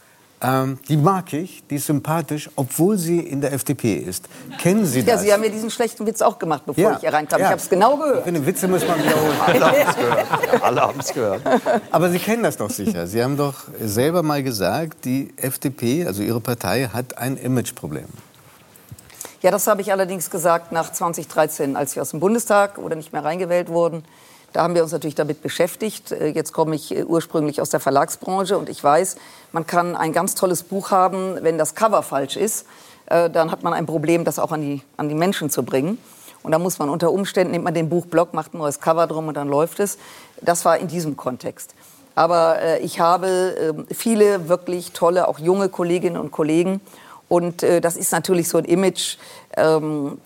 ähm, 0.43 0.77
die 0.89 0.97
mag 0.97 1.31
ich, 1.33 1.63
die 1.69 1.75
ist 1.75 1.85
sympathisch, 1.87 2.49
obwohl 2.55 2.97
sie 2.97 3.19
in 3.19 3.41
der 3.41 3.53
FDP 3.53 3.95
ist. 3.95 4.25
Kennen 4.59 4.85
Sie 4.85 4.99
Ja, 4.99 5.13
das? 5.13 5.21
Sie 5.21 5.31
haben 5.33 5.41
mir 5.41 5.49
diesen 5.49 5.69
schlechten 5.71 6.05
Witz 6.05 6.21
auch 6.21 6.37
gemacht, 6.37 6.63
bevor 6.65 6.91
ich 6.93 6.97
hier 6.99 7.13
reinkam. 7.13 7.39
ja. 7.39 7.45
Ich 7.47 7.51
habe 7.51 7.61
es 7.61 7.69
genau 7.69 7.93
Ich 7.95 7.99
gehört. 8.01 8.23
finde, 8.25 8.45
Witze 8.45 8.67
muss 8.67 8.85
man 8.87 8.99
wiederholen. 9.03 9.37
Alle 9.45 9.65
haben 9.65 9.89
es 9.89 9.95
gehört. 9.95 10.63
Alle 10.63 10.81
haben 10.81 10.99
es 10.99 11.13
gehört. 11.13 11.41
Aber 11.91 12.09
Sie 12.09 12.19
kennen 12.19 12.43
das 12.43 12.57
doch 12.57 12.69
sicher. 12.69 13.07
Sie 13.07 13.23
haben 13.23 13.37
doch 13.37 13.55
selber 13.79 14.21
mal 14.23 14.43
gesagt, 14.43 15.05
die 15.05 15.33
FDP, 15.37 16.05
also 16.05 16.21
Ihre 16.21 16.41
Partei, 16.41 16.89
hat 16.93 17.17
ein 17.17 17.37
Imageproblem. 17.37 18.05
Ja, 19.41 19.51
das 19.51 19.67
habe 19.67 19.81
ich 19.81 19.91
allerdings 19.91 20.29
gesagt 20.29 20.71
nach 20.71 20.91
2013, 20.91 21.75
als 21.75 21.95
wir 21.95 22.01
aus 22.01 22.11
dem 22.11 22.19
Bundestag 22.21 22.77
oder 22.77 22.95
nicht 22.95 23.11
mehr 23.11 23.23
reingewählt 23.25 23.67
wurden. 23.69 24.03
Da 24.53 24.61
haben 24.61 24.75
wir 24.75 24.83
uns 24.83 24.91
natürlich 24.91 25.15
damit 25.15 25.41
beschäftigt. 25.41 26.11
Äh, 26.11 26.27
Jetzt 26.27 26.53
komme 26.53 26.75
ich 26.75 26.95
äh, 26.95 27.03
ursprünglich 27.03 27.59
aus 27.59 27.69
der 27.69 27.79
Verlagsbranche 27.79 28.57
und 28.57 28.69
ich 28.69 28.83
weiß, 28.83 29.15
man 29.51 29.65
kann 29.65 29.95
ein 29.95 30.13
ganz 30.13 30.35
tolles 30.35 30.61
Buch 30.63 30.91
haben, 30.91 31.37
wenn 31.41 31.57
das 31.57 31.73
Cover 31.73 32.03
falsch 32.03 32.37
ist, 32.37 32.67
äh, 33.07 33.31
dann 33.31 33.51
hat 33.51 33.63
man 33.63 33.73
ein 33.73 33.87
Problem, 33.87 34.23
das 34.23 34.37
auch 34.37 34.51
an 34.51 34.61
die, 34.61 34.81
an 34.95 35.09
die 35.09 35.15
Menschen 35.15 35.49
zu 35.49 35.63
bringen. 35.63 35.97
Und 36.43 36.51
da 36.51 36.59
muss 36.59 36.77
man 36.77 36.89
unter 36.89 37.11
Umständen, 37.11 37.51
nimmt 37.51 37.63
man 37.63 37.73
den 37.73 37.89
Buchblock, 37.89 38.33
macht 38.33 38.53
ein 38.53 38.59
neues 38.59 38.79
Cover 38.79 39.07
drum 39.07 39.27
und 39.27 39.35
dann 39.35 39.47
läuft 39.47 39.79
es. 39.79 39.97
Das 40.41 40.65
war 40.65 40.77
in 40.77 40.87
diesem 40.87 41.17
Kontext. 41.17 41.73
Aber 42.15 42.79
ich 42.81 42.99
habe 42.99 43.85
äh, 43.89 43.93
viele 43.93 44.49
wirklich 44.49 44.91
tolle, 44.91 45.27
auch 45.27 45.39
junge 45.39 45.69
Kolleginnen 45.69 46.17
und 46.17 46.31
Kollegen. 46.31 46.79
Und 47.27 47.63
das 47.63 47.95
ist 47.95 48.11
natürlich 48.11 48.47
so 48.47 48.59
ein 48.59 48.65
Image. 48.65 49.17
Ähm, 49.57 50.19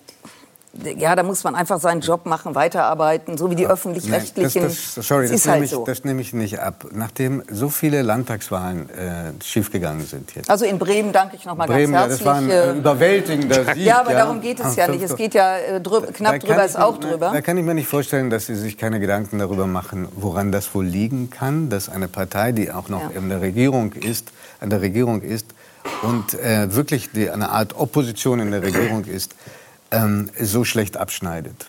ja, 0.98 1.16
da 1.16 1.24
muss 1.24 1.44
man 1.44 1.56
einfach 1.56 1.80
seinen 1.80 2.02
Job 2.02 2.26
machen, 2.26 2.54
weiterarbeiten, 2.54 3.38
so 3.38 3.50
wie 3.50 3.56
die 3.56 3.68
öffentlich-rechtlichen. 3.68 4.64
Das, 4.64 4.96
das, 4.96 5.08
sorry, 5.08 5.28
das, 5.28 5.46
halt 5.46 5.56
nehme 5.56 5.66
ich, 5.66 5.72
so. 5.72 5.86
das 5.86 6.04
nehme 6.04 6.22
ich 6.22 6.34
nicht 6.34 6.60
ab. 6.60 6.86
Nachdem 6.92 7.44
so 7.50 7.70
viele 7.70 8.02
Landtagswahlen 8.02 8.90
äh, 8.90 9.44
schiefgegangen 9.44 10.06
sind 10.06 10.36
jetzt. 10.36 10.50
Also 10.50 10.66
in 10.66 10.78
Bremen 10.78 11.12
danke 11.12 11.36
ich 11.36 11.46
noch 11.46 11.56
mal 11.56 11.68
Bremen, 11.68 11.94
ganz 11.94 12.22
herzlich. 12.22 12.26
Ja, 12.26 12.34
das 12.34 12.50
war 12.50 12.68
ein 12.70 12.76
äh, 12.76 12.80
überwältigender 12.80 13.66
Sieg. 13.74 13.86
Ja, 13.86 14.02
aber 14.02 14.12
ja. 14.12 14.18
darum 14.20 14.42
geht 14.42 14.60
es 14.60 14.76
ja 14.76 14.88
nicht. 14.88 15.02
Es 15.02 15.16
geht 15.16 15.34
ja 15.34 15.58
äh, 15.58 15.80
knapp 15.80 16.40
drüber, 16.40 16.66
ist 16.66 16.78
auch 16.78 16.98
drüber. 17.00 17.32
Da 17.34 17.42
kann 17.42 17.58
ich 17.58 17.64
mir 17.64 17.74
nicht 17.74 17.88
vorstellen, 17.88 18.30
dass 18.30 18.46
Sie 18.46 18.56
sich 18.56 18.78
keine 18.78 19.00
Gedanken 19.00 19.40
darüber 19.40 19.68
machen, 19.68 20.08
woran 20.16 20.52
das 20.52 20.74
wohl 20.76 20.86
liegen 20.86 21.30
kann, 21.30 21.70
dass 21.70 21.90
eine 21.90 22.08
Partei, 22.08 22.52
die 22.52 22.72
auch 22.72 22.90
noch 22.90 23.14
in 23.14 23.30
der 23.30 23.42
Regierung 23.42 23.94
ist, 23.94 24.32
an 24.60 24.70
der 24.70 24.82
Regierung 24.82 25.22
ist 25.22 25.48
und 26.02 26.34
äh, 26.34 26.74
wirklich 26.74 27.12
die, 27.12 27.30
eine 27.30 27.50
Art 27.50 27.76
Opposition 27.76 28.40
in 28.40 28.52
der 28.52 28.62
Regierung 28.62 29.06
ist, 29.06 29.36
ähm, 29.91 30.29
so 30.39 30.63
schlecht 30.63 30.98
abschneidet? 30.98 31.67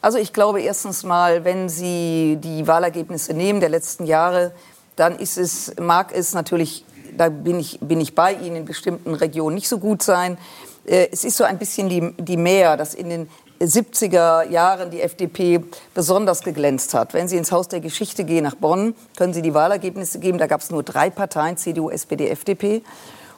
Also 0.00 0.18
ich 0.18 0.32
glaube 0.32 0.60
erstens 0.60 1.02
mal, 1.02 1.44
wenn 1.44 1.68
Sie 1.68 2.38
die 2.40 2.66
Wahlergebnisse 2.66 3.34
nehmen 3.34 3.60
der 3.60 3.70
letzten 3.70 4.06
Jahre, 4.06 4.52
dann 4.94 5.18
ist 5.18 5.36
es, 5.36 5.74
mag 5.80 6.12
es 6.14 6.32
natürlich, 6.34 6.84
da 7.16 7.28
bin 7.28 7.58
ich, 7.58 7.78
bin 7.80 8.00
ich 8.00 8.14
bei 8.14 8.32
Ihnen, 8.34 8.56
in 8.56 8.64
bestimmten 8.64 9.14
Regionen 9.14 9.56
nicht 9.56 9.68
so 9.68 9.78
gut 9.78 10.02
sein. 10.02 10.38
Äh, 10.86 11.08
es 11.12 11.24
ist 11.24 11.36
so 11.36 11.44
ein 11.44 11.58
bisschen 11.58 11.88
die, 11.88 12.12
die 12.18 12.36
Mehr, 12.36 12.76
dass 12.76 12.94
in 12.94 13.08
den 13.08 13.28
70er 13.60 14.48
Jahren 14.50 14.90
die 14.90 15.00
FDP 15.00 15.60
besonders 15.94 16.42
geglänzt 16.42 16.94
hat. 16.94 17.14
Wenn 17.14 17.26
Sie 17.26 17.36
ins 17.36 17.52
Haus 17.52 17.68
der 17.68 17.80
Geschichte 17.80 18.24
gehen 18.24 18.44
nach 18.44 18.54
Bonn, 18.54 18.94
können 19.16 19.32
Sie 19.32 19.42
die 19.42 19.54
Wahlergebnisse 19.54 20.18
geben. 20.18 20.38
Da 20.38 20.46
gab 20.46 20.60
es 20.60 20.70
nur 20.70 20.82
drei 20.82 21.10
Parteien, 21.10 21.56
CDU, 21.56 21.90
SPD, 21.90 22.28
FDP. 22.28 22.82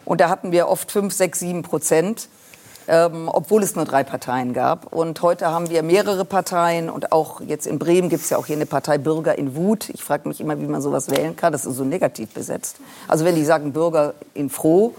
Und 0.04 0.20
da 0.20 0.28
hatten 0.28 0.52
wir 0.52 0.68
oft 0.68 0.90
fünf, 0.90 1.14
sechs, 1.14 1.38
sieben 1.38 1.62
Prozent 1.62 2.28
ähm, 2.88 3.30
obwohl 3.32 3.62
es 3.62 3.76
nur 3.76 3.84
drei 3.84 4.02
Parteien 4.02 4.54
gab. 4.54 4.92
Und 4.92 5.20
heute 5.20 5.48
haben 5.48 5.68
wir 5.68 5.82
mehrere 5.82 6.24
Parteien 6.24 6.88
und 6.88 7.12
auch 7.12 7.40
jetzt 7.42 7.66
in 7.66 7.78
Bremen 7.78 8.08
gibt 8.08 8.24
es 8.24 8.30
ja 8.30 8.38
auch 8.38 8.46
hier 8.46 8.56
eine 8.56 8.66
Partei 8.66 8.98
Bürger 8.98 9.36
in 9.36 9.54
Wut. 9.54 9.90
Ich 9.90 10.02
frage 10.02 10.26
mich 10.26 10.40
immer, 10.40 10.58
wie 10.58 10.66
man 10.66 10.80
sowas 10.80 11.10
wählen 11.10 11.36
kann. 11.36 11.52
Das 11.52 11.66
ist 11.66 11.76
so 11.76 11.84
negativ 11.84 12.30
besetzt. 12.30 12.76
Also 13.06 13.24
wenn 13.24 13.34
die 13.34 13.44
sagen 13.44 13.72
Bürger 13.72 14.14
in 14.34 14.50
Froh, 14.50 14.94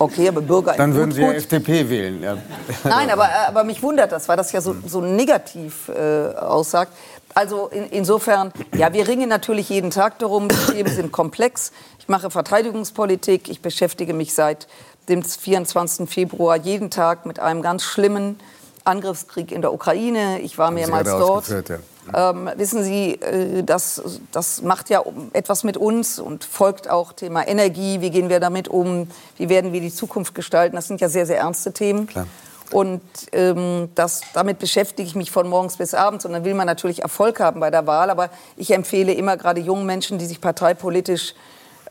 Okay, 0.00 0.28
aber 0.28 0.42
Bürger 0.42 0.74
Dann 0.74 0.94
würden 0.94 1.10
Sie 1.10 1.22
ja 1.22 1.32
FDP 1.32 1.88
wählen. 1.88 2.22
Ja. 2.22 2.36
Nein, 2.84 3.10
aber, 3.10 3.28
aber 3.48 3.64
mich 3.64 3.82
wundert 3.82 4.12
das, 4.12 4.28
weil 4.28 4.36
das 4.36 4.52
ja 4.52 4.60
so, 4.60 4.76
so 4.86 5.00
negativ 5.00 5.88
äh, 5.88 6.36
aussagt. 6.36 6.92
Also 7.34 7.66
in, 7.68 7.86
insofern, 7.86 8.52
ja, 8.76 8.92
wir 8.92 9.08
ringen 9.08 9.28
natürlich 9.28 9.68
jeden 9.70 9.90
Tag 9.90 10.18
darum. 10.20 10.48
Die 10.48 10.72
Themen 10.72 10.94
sind 10.94 11.10
komplex. 11.10 11.72
Ich 11.98 12.08
mache 12.08 12.30
Verteidigungspolitik. 12.30 13.48
Ich 13.48 13.60
beschäftige 13.60 14.14
mich 14.14 14.34
seit 14.34 14.68
dem 15.08 15.22
24. 15.22 16.08
Februar 16.08 16.56
jeden 16.56 16.90
Tag 16.90 17.26
mit 17.26 17.40
einem 17.40 17.62
ganz 17.62 17.84
schlimmen 17.84 18.38
Angriffskrieg 18.84 19.52
in 19.52 19.60
der 19.60 19.72
Ukraine. 19.72 20.40
Ich 20.40 20.58
war 20.58 20.70
mehrmals 20.70 21.08
dort. 21.08 21.48
Ja. 21.48 22.30
Ähm, 22.30 22.50
wissen 22.56 22.82
Sie, 22.82 23.14
äh, 23.20 23.62
das, 23.62 24.02
das 24.32 24.62
macht 24.62 24.88
ja 24.88 25.02
etwas 25.34 25.62
mit 25.62 25.76
uns 25.76 26.18
und 26.18 26.44
folgt 26.44 26.88
auch 26.88 27.12
Thema 27.12 27.46
Energie. 27.46 28.00
Wie 28.00 28.10
gehen 28.10 28.30
wir 28.30 28.40
damit 28.40 28.68
um? 28.68 29.08
Wie 29.36 29.48
werden 29.48 29.72
wir 29.72 29.80
die 29.80 29.92
Zukunft 29.92 30.34
gestalten? 30.34 30.76
Das 30.76 30.88
sind 30.88 31.00
ja 31.00 31.08
sehr, 31.08 31.26
sehr 31.26 31.38
ernste 31.38 31.72
Themen. 31.72 32.06
Klar. 32.06 32.26
Und 32.70 33.00
ähm, 33.32 33.88
das, 33.94 34.20
damit 34.34 34.58
beschäftige 34.58 35.06
ich 35.06 35.14
mich 35.14 35.30
von 35.30 35.48
morgens 35.48 35.76
bis 35.76 35.94
abends. 35.94 36.24
Und 36.24 36.32
dann 36.32 36.44
will 36.44 36.54
man 36.54 36.66
natürlich 36.66 37.02
Erfolg 37.02 37.40
haben 37.40 37.60
bei 37.60 37.70
der 37.70 37.86
Wahl. 37.86 38.10
Aber 38.10 38.30
ich 38.56 38.70
empfehle 38.72 39.12
immer 39.12 39.36
gerade 39.36 39.60
jungen 39.60 39.86
Menschen, 39.86 40.18
die 40.18 40.26
sich 40.26 40.40
parteipolitisch 40.40 41.34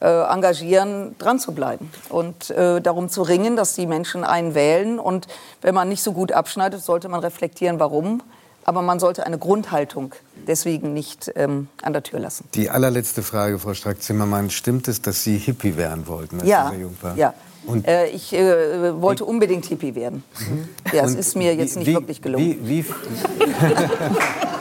engagieren, 0.05 1.15
dran 1.17 1.39
zu 1.39 1.53
bleiben 1.53 1.91
und 2.09 2.49
äh, 2.49 2.81
darum 2.81 3.09
zu 3.09 3.21
ringen, 3.21 3.55
dass 3.55 3.73
die 3.73 3.87
Menschen 3.87 4.23
einen 4.23 4.55
wählen. 4.55 4.99
Und 4.99 5.27
wenn 5.61 5.73
man 5.73 5.89
nicht 5.89 6.03
so 6.03 6.13
gut 6.13 6.31
abschneidet, 6.31 6.81
sollte 6.81 7.09
man 7.09 7.19
reflektieren, 7.21 7.79
warum. 7.79 8.21
Aber 8.63 8.81
man 8.81 8.99
sollte 8.99 9.25
eine 9.25 9.37
Grundhaltung 9.37 10.13
deswegen 10.45 10.93
nicht 10.93 11.31
ähm, 11.35 11.69
an 11.81 11.93
der 11.93 12.03
Tür 12.03 12.19
lassen. 12.19 12.49
Die 12.53 12.69
allerletzte 12.69 13.23
Frage, 13.23 13.59
Frau 13.59 13.73
Strack-Zimmermann. 13.73 14.49
Stimmt 14.49 14.89
es, 14.89 15.01
dass 15.01 15.23
Sie 15.23 15.37
Hippie 15.37 15.77
werden 15.77 16.05
wollten, 16.07 16.41
als 16.41 16.49
ja, 16.49 16.71
Sie 16.73 16.81
jung 16.81 16.97
war? 17.01 17.15
Ja, 17.15 17.33
und 17.67 17.85
äh, 17.85 18.07
ich 18.07 18.33
äh, 18.33 19.01
wollte 19.01 19.25
unbedingt 19.25 19.65
Hippie 19.65 19.93
werden. 19.93 20.23
Mhm. 20.39 20.69
Ja, 20.93 21.03
es 21.03 21.15
ist 21.15 21.35
mir 21.35 21.53
jetzt 21.53 21.75
nicht 21.75 21.87
wie, 21.87 21.93
wirklich 21.93 22.21
gelungen. 22.21 22.57
Wie, 22.63 22.85
wie 22.85 22.85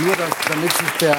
nur, 0.00 0.16
dass, 0.16 0.30
damit 0.48 0.72
sich 0.72 0.90
der 1.00 1.16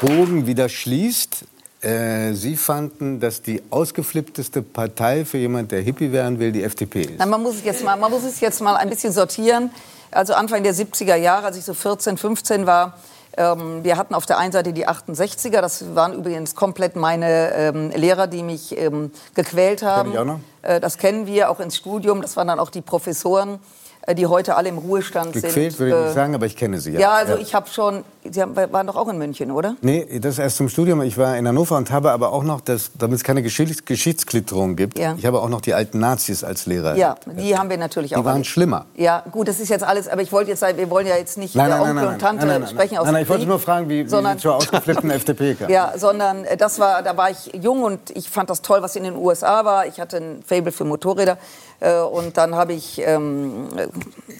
Bogen 0.00 0.46
wieder 0.46 0.68
schließt. 0.68 1.44
Äh, 1.80 2.32
Sie 2.32 2.56
fanden, 2.56 3.20
dass 3.20 3.42
die 3.42 3.62
ausgeflippteste 3.70 4.62
Partei 4.62 5.24
für 5.24 5.38
jemand, 5.38 5.72
der 5.72 5.82
Hippie 5.82 6.12
werden 6.12 6.38
will, 6.38 6.52
die 6.52 6.62
FDP 6.62 7.02
ist. 7.02 7.14
Na, 7.18 7.26
man, 7.26 7.42
muss 7.42 7.56
es 7.56 7.64
jetzt 7.64 7.84
mal, 7.84 7.96
man 7.96 8.10
muss 8.10 8.24
es 8.24 8.40
jetzt 8.40 8.60
mal 8.60 8.76
ein 8.76 8.88
bisschen 8.88 9.12
sortieren. 9.12 9.70
Also 10.10 10.34
Anfang 10.34 10.62
der 10.62 10.74
70er 10.74 11.16
Jahre, 11.16 11.46
als 11.46 11.56
ich 11.56 11.64
so 11.64 11.74
14, 11.74 12.16
15 12.16 12.66
war, 12.66 12.94
ähm, 13.36 13.84
wir 13.84 13.98
hatten 13.98 14.14
auf 14.14 14.24
der 14.24 14.38
einen 14.38 14.52
Seite 14.52 14.72
die 14.72 14.88
68er, 14.88 15.60
das 15.60 15.94
waren 15.94 16.14
übrigens 16.14 16.54
komplett 16.54 16.96
meine 16.96 17.52
ähm, 17.52 17.90
Lehrer, 17.90 18.26
die 18.26 18.42
mich 18.42 18.76
ähm, 18.78 19.10
gequält 19.34 19.82
haben. 19.82 20.12
Kenn 20.12 20.14
ich 20.14 20.18
auch 20.18 20.24
noch? 20.24 20.40
Äh, 20.62 20.80
das 20.80 20.96
kennen 20.96 21.26
wir 21.26 21.50
auch 21.50 21.60
ins 21.60 21.76
Studium, 21.76 22.22
das 22.22 22.36
waren 22.36 22.48
dann 22.48 22.58
auch 22.58 22.70
die 22.70 22.80
Professoren. 22.80 23.58
Äh, 24.06 24.14
die 24.14 24.26
heute 24.26 24.56
alle 24.56 24.68
im 24.68 24.78
Ruhestand 24.78 25.32
Gequält, 25.32 25.52
sind. 25.52 25.62
Gequält 25.62 25.78
würde 25.80 25.92
ich 25.92 26.04
nicht 26.04 26.10
äh, 26.12 26.14
sagen, 26.14 26.34
aber 26.34 26.46
ich 26.46 26.56
kenne 26.56 26.78
sie. 26.78 26.92
Ja, 26.92 27.00
ja 27.00 27.10
also 27.12 27.32
ja. 27.34 27.38
ich 27.40 27.54
habe 27.54 27.68
schon, 27.68 28.04
Sie 28.30 28.40
waren 28.40 28.86
doch 28.86 28.96
auch 28.96 29.08
in 29.08 29.18
München, 29.18 29.50
oder? 29.50 29.76
Nee, 29.82 30.18
das 30.20 30.38
erst 30.38 30.56
zum 30.56 30.68
Studium. 30.68 31.02
Ich 31.02 31.18
war 31.18 31.36
in 31.36 31.46
Hannover 31.46 31.76
und 31.76 31.90
habe 31.90 32.12
aber 32.12 32.32
auch 32.32 32.42
noch, 32.42 32.60
damit 32.60 33.16
es 33.16 33.24
keine 33.24 33.42
Geschichts 33.42 33.84
Geschichtsklitterung 33.84 34.76
gibt, 34.76 34.98
ja. 34.98 35.14
ich 35.16 35.26
habe 35.26 35.40
auch 35.40 35.48
noch 35.48 35.60
die 35.60 35.74
alten 35.74 35.98
Nazis 35.98 36.44
als 36.44 36.66
Lehrer. 36.66 36.96
Ja, 36.96 37.16
die 37.26 37.56
haben 37.56 37.70
wir 37.70 37.76
natürlich 37.78 38.14
auch. 38.14 38.20
Die 38.20 38.24
waren 38.24 38.44
schlimmer. 38.44 38.86
Ja, 38.96 39.24
gut, 39.30 39.48
das 39.48 39.60
ist 39.60 39.68
jetzt 39.68 39.84
alles, 39.84 40.08
aber 40.08 40.22
ich 40.22 40.32
wollte 40.32 40.50
jetzt 40.50 40.60
sagen, 40.60 40.78
wir 40.78 40.90
wollen 40.90 41.06
ja 41.06 41.16
jetzt 41.16 41.38
nicht 41.38 41.54
nein, 41.54 41.70
nein, 41.70 41.80
Onkel 41.80 41.94
nein, 41.94 42.08
und 42.08 42.18
Tante 42.20 42.46
nein, 42.46 42.60
nein, 42.60 42.70
sprechen 42.70 42.98
aus 42.98 43.04
Nein, 43.04 43.14
nein, 43.14 43.22
ich 43.24 43.28
wollte 43.28 43.46
nur 43.46 43.58
fragen, 43.58 43.88
wie, 43.88 44.06
sondern, 44.08 44.36
wie 44.36 44.42
zur 44.42 44.56
ausgeflippten 44.56 45.10
FDP 45.10 45.54
kam. 45.54 45.70
Ja, 45.70 45.92
sondern 45.96 46.44
äh, 46.44 46.56
das 46.56 46.78
war, 46.78 47.02
da 47.02 47.16
war 47.16 47.30
ich 47.30 47.52
jung 47.60 47.82
und 47.82 48.10
ich 48.10 48.30
fand 48.30 48.50
das 48.50 48.62
toll, 48.62 48.82
was 48.82 48.96
in 48.96 49.04
den 49.04 49.16
USA 49.16 49.64
war. 49.64 49.86
Ich 49.86 50.00
hatte 50.00 50.18
ein 50.18 50.42
Fable 50.46 50.72
für 50.72 50.84
Motorräder. 50.84 51.38
Äh, 51.80 52.00
und 52.00 52.36
dann 52.36 52.54
habe 52.54 52.72
ich 52.72 53.00
ähm, 53.04 53.68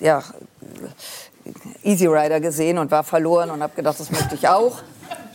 ja, 0.00 0.22
Easy 1.82 2.06
Rider 2.06 2.40
gesehen 2.40 2.78
und 2.78 2.90
war 2.90 3.04
verloren 3.04 3.50
und 3.50 3.62
habe 3.62 3.74
gedacht, 3.74 4.00
das 4.00 4.10
möchte 4.10 4.34
ich 4.34 4.48
auch. 4.48 4.82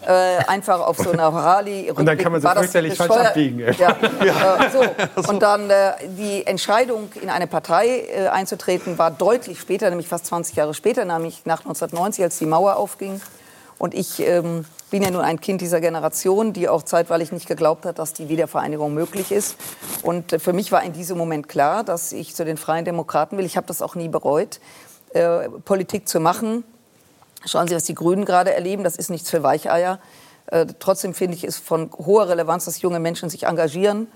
Äh, 0.05 0.43
einfach 0.47 0.79
auf 0.79 0.97
so 0.97 1.11
einer 1.11 1.31
Harley. 1.31 1.91
Und 1.95 2.07
dann 2.07 2.17
kann 2.17 2.31
man 2.31 2.41
so 2.41 2.49
fürchterlich 2.49 2.95
falsch 2.95 3.11
abbiegen. 3.11 3.59
Ja. 3.59 3.95
ja. 4.25 4.65
Äh, 4.65 4.69
so. 5.15 5.29
Und 5.29 5.43
dann 5.43 5.69
äh, 5.69 5.91
die 6.17 6.45
Entscheidung, 6.47 7.09
in 7.21 7.29
eine 7.29 7.45
Partei 7.45 8.07
äh, 8.07 8.27
einzutreten, 8.27 8.97
war 8.97 9.11
deutlich 9.11 9.59
später, 9.59 9.91
nämlich 9.91 10.07
fast 10.07 10.25
20 10.25 10.55
Jahre 10.55 10.73
später, 10.73 11.05
nämlich 11.05 11.45
nach 11.45 11.59
1990, 11.59 12.23
als 12.23 12.39
die 12.39 12.47
Mauer 12.47 12.77
aufging. 12.77 13.21
Und 13.77 13.93
ich 13.93 14.19
ähm, 14.21 14.65
bin 14.91 15.01
ja 15.01 15.09
nur 15.09 15.23
ein 15.23 15.39
Kind 15.39 15.61
dieser 15.61 15.81
Generation, 15.81 16.53
die 16.53 16.69
auch 16.69 16.83
zeitweilig 16.83 17.31
nicht 17.31 17.47
geglaubt 17.47 17.85
hat, 17.85 17.97
dass 17.97 18.13
die 18.13 18.29
Wiedervereinigung 18.29 18.93
möglich 18.93 19.31
ist. 19.31 19.55
Und 20.03 20.33
äh, 20.33 20.39
für 20.39 20.53
mich 20.53 20.71
war 20.71 20.83
in 20.83 20.93
diesem 20.93 21.17
Moment 21.17 21.49
klar, 21.49 21.83
dass 21.83 22.11
ich 22.11 22.35
zu 22.35 22.45
den 22.45 22.57
Freien 22.57 22.85
Demokraten 22.85 23.37
will. 23.37 23.45
Ich 23.45 23.57
habe 23.57 23.65
das 23.65 23.81
auch 23.81 23.95
nie 23.95 24.09
bereut, 24.09 24.59
äh, 25.13 25.49
Politik 25.65 26.07
zu 26.07 26.19
machen. 26.19 26.63
Schauen 27.45 27.67
Sie, 27.67 27.75
was 27.75 27.85
die 27.85 27.95
Grünen 27.95 28.25
gerade 28.25 28.53
erleben. 28.53 28.83
Das 28.83 28.97
ist 28.97 29.09
nichts 29.09 29.29
für 29.29 29.41
Weicheier. 29.41 29.99
Äh, 30.47 30.67
trotzdem 30.79 31.13
finde 31.13 31.37
ich 31.37 31.45
es 31.45 31.57
von 31.57 31.89
hoher 31.97 32.27
Relevanz, 32.27 32.65
dass 32.65 32.81
junge 32.81 32.99
Menschen 32.99 33.29
sich 33.29 33.43
engagieren. 33.43 34.07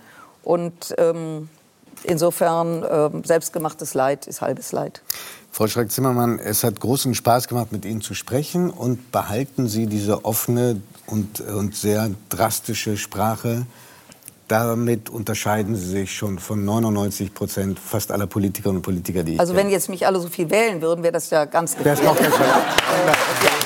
Und 0.44 0.94
ähm, 0.98 1.50
insofern, 2.04 2.84
äh, 2.84 3.10
selbstgemachtes 3.26 3.94
Leid 3.94 4.28
ist 4.28 4.42
halbes 4.42 4.74
Leid. 4.74 5.02
Frau 5.56 5.68
Schreck-Zimmermann, 5.68 6.38
es 6.40 6.66
hat 6.66 6.82
großen 6.82 7.16
Spaß 7.16 7.48
gemacht, 7.48 7.72
mit 7.72 7.86
Ihnen 7.86 8.02
zu 8.02 8.14
sprechen. 8.14 8.70
Und 8.70 9.14
behalten 9.14 9.70
Sie 9.70 9.88
diese 9.88 10.26
offene 10.26 10.82
und, 11.08 11.40
und 11.40 11.74
sehr 11.78 12.12
drastische 12.28 12.98
Sprache. 12.98 13.66
Damit 14.50 15.10
unterscheiden 15.10 15.78
Sie 15.78 15.88
sich 15.88 16.14
schon 16.14 16.40
von 16.40 16.66
99 16.66 17.34
Prozent 17.34 17.80
fast 17.80 18.12
aller 18.12 18.28
Politikerinnen 18.28 18.80
und 18.80 18.84
Politiker, 18.84 19.24
die 19.24 19.36
ich 19.36 19.40
Also 19.40 19.56
wenn 19.56 19.70
jetzt 19.70 19.88
mich 19.88 20.06
alle 20.06 20.20
so 20.20 20.28
viel 20.28 20.50
wählen 20.50 20.82
würden, 20.82 21.04
wäre 21.04 21.14
das 21.14 21.30
ja 21.30 21.46
ganz 21.46 21.78
gefährlich. 21.78 22.04
Das 22.04 23.62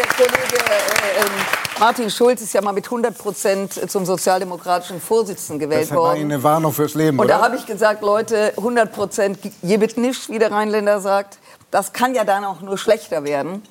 ist 0.00 0.18
noch 0.18 0.26
besser. 0.26 1.30
Martin 1.78 2.10
Schulz 2.10 2.40
ist 2.40 2.54
ja 2.54 2.62
mal 2.62 2.72
mit 2.72 2.86
100 2.86 3.16
Prozent 3.16 3.90
zum 3.90 4.06
sozialdemokratischen 4.06 5.00
Vorsitzenden 5.00 5.58
gewählt 5.58 5.90
worden. 5.90 6.08
Das 6.08 6.14
war 6.14 6.14
eine 6.14 6.42
Warnung 6.42 6.72
fürs 6.72 6.94
Leben, 6.94 7.18
Und 7.18 7.28
da 7.28 7.42
habe 7.42 7.56
ich 7.56 7.66
gesagt, 7.66 8.02
Leute, 8.02 8.54
100 8.56 8.92
Prozent 8.92 9.38
jebit 9.62 9.98
nicht, 9.98 10.30
wie 10.30 10.38
der 10.38 10.50
Rheinländer 10.50 11.00
sagt. 11.00 11.38
Das 11.70 11.92
kann 11.92 12.14
ja 12.14 12.24
dann 12.24 12.44
auch 12.44 12.62
nur 12.62 12.78
schlechter 12.78 13.24
werden. 13.24 13.62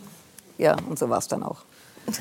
Ja, 0.58 0.76
und 0.88 1.00
so 1.00 1.10
war 1.10 1.18
es 1.18 1.28
dann 1.28 1.42
auch. 1.42 1.64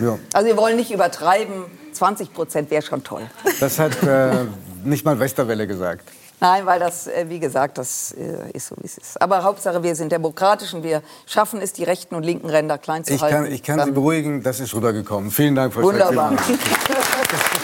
Ja. 0.01 0.19
Also 0.33 0.47
wir 0.49 0.57
wollen 0.57 0.77
nicht 0.77 0.91
übertreiben. 0.91 1.65
20 1.93 2.33
Prozent 2.33 2.71
wäre 2.71 2.83
schon 2.83 3.05
toll. 3.05 3.29
Das 3.61 3.79
hat 3.79 4.03
äh, 4.03 4.47
nicht 4.85 5.05
mal 5.05 5.19
Westerwelle 5.21 5.67
gesagt. 5.67 6.09
Nein, 6.45 6.67
weil 6.67 6.79
das, 6.79 7.07
äh, 7.07 7.25
wie 7.31 7.41
gesagt, 7.41 7.79
das 7.79 8.13
äh, 8.13 8.51
ist 8.53 8.67
so, 8.67 8.77
wie 8.79 8.85
es 8.85 8.99
ist. 8.99 9.23
Aber 9.23 9.45
Hauptsache, 9.45 9.83
wir 9.83 9.97
sind 9.97 10.13
demokratisch 10.13 10.75
und 10.75 10.83
wir 10.83 11.01
schaffen 11.25 11.59
es, 11.63 11.73
die 11.73 11.85
rechten 11.85 12.15
und 12.15 12.23
linken 12.23 12.51
Ränder 12.51 12.77
klein 12.77 13.03
zu 13.03 13.15
ich 13.15 13.23
halten. 13.23 13.45
Kann, 13.45 13.53
ich 13.53 13.63
kann 13.63 13.83
Sie 13.83 13.93
beruhigen, 13.93 14.43
das 14.43 14.61
ist 14.61 14.75
rübergekommen. 14.75 15.31
Vielen 15.31 15.55
Dank, 15.55 15.73
Frau 15.73 15.81
Wunderbar. 15.81 16.37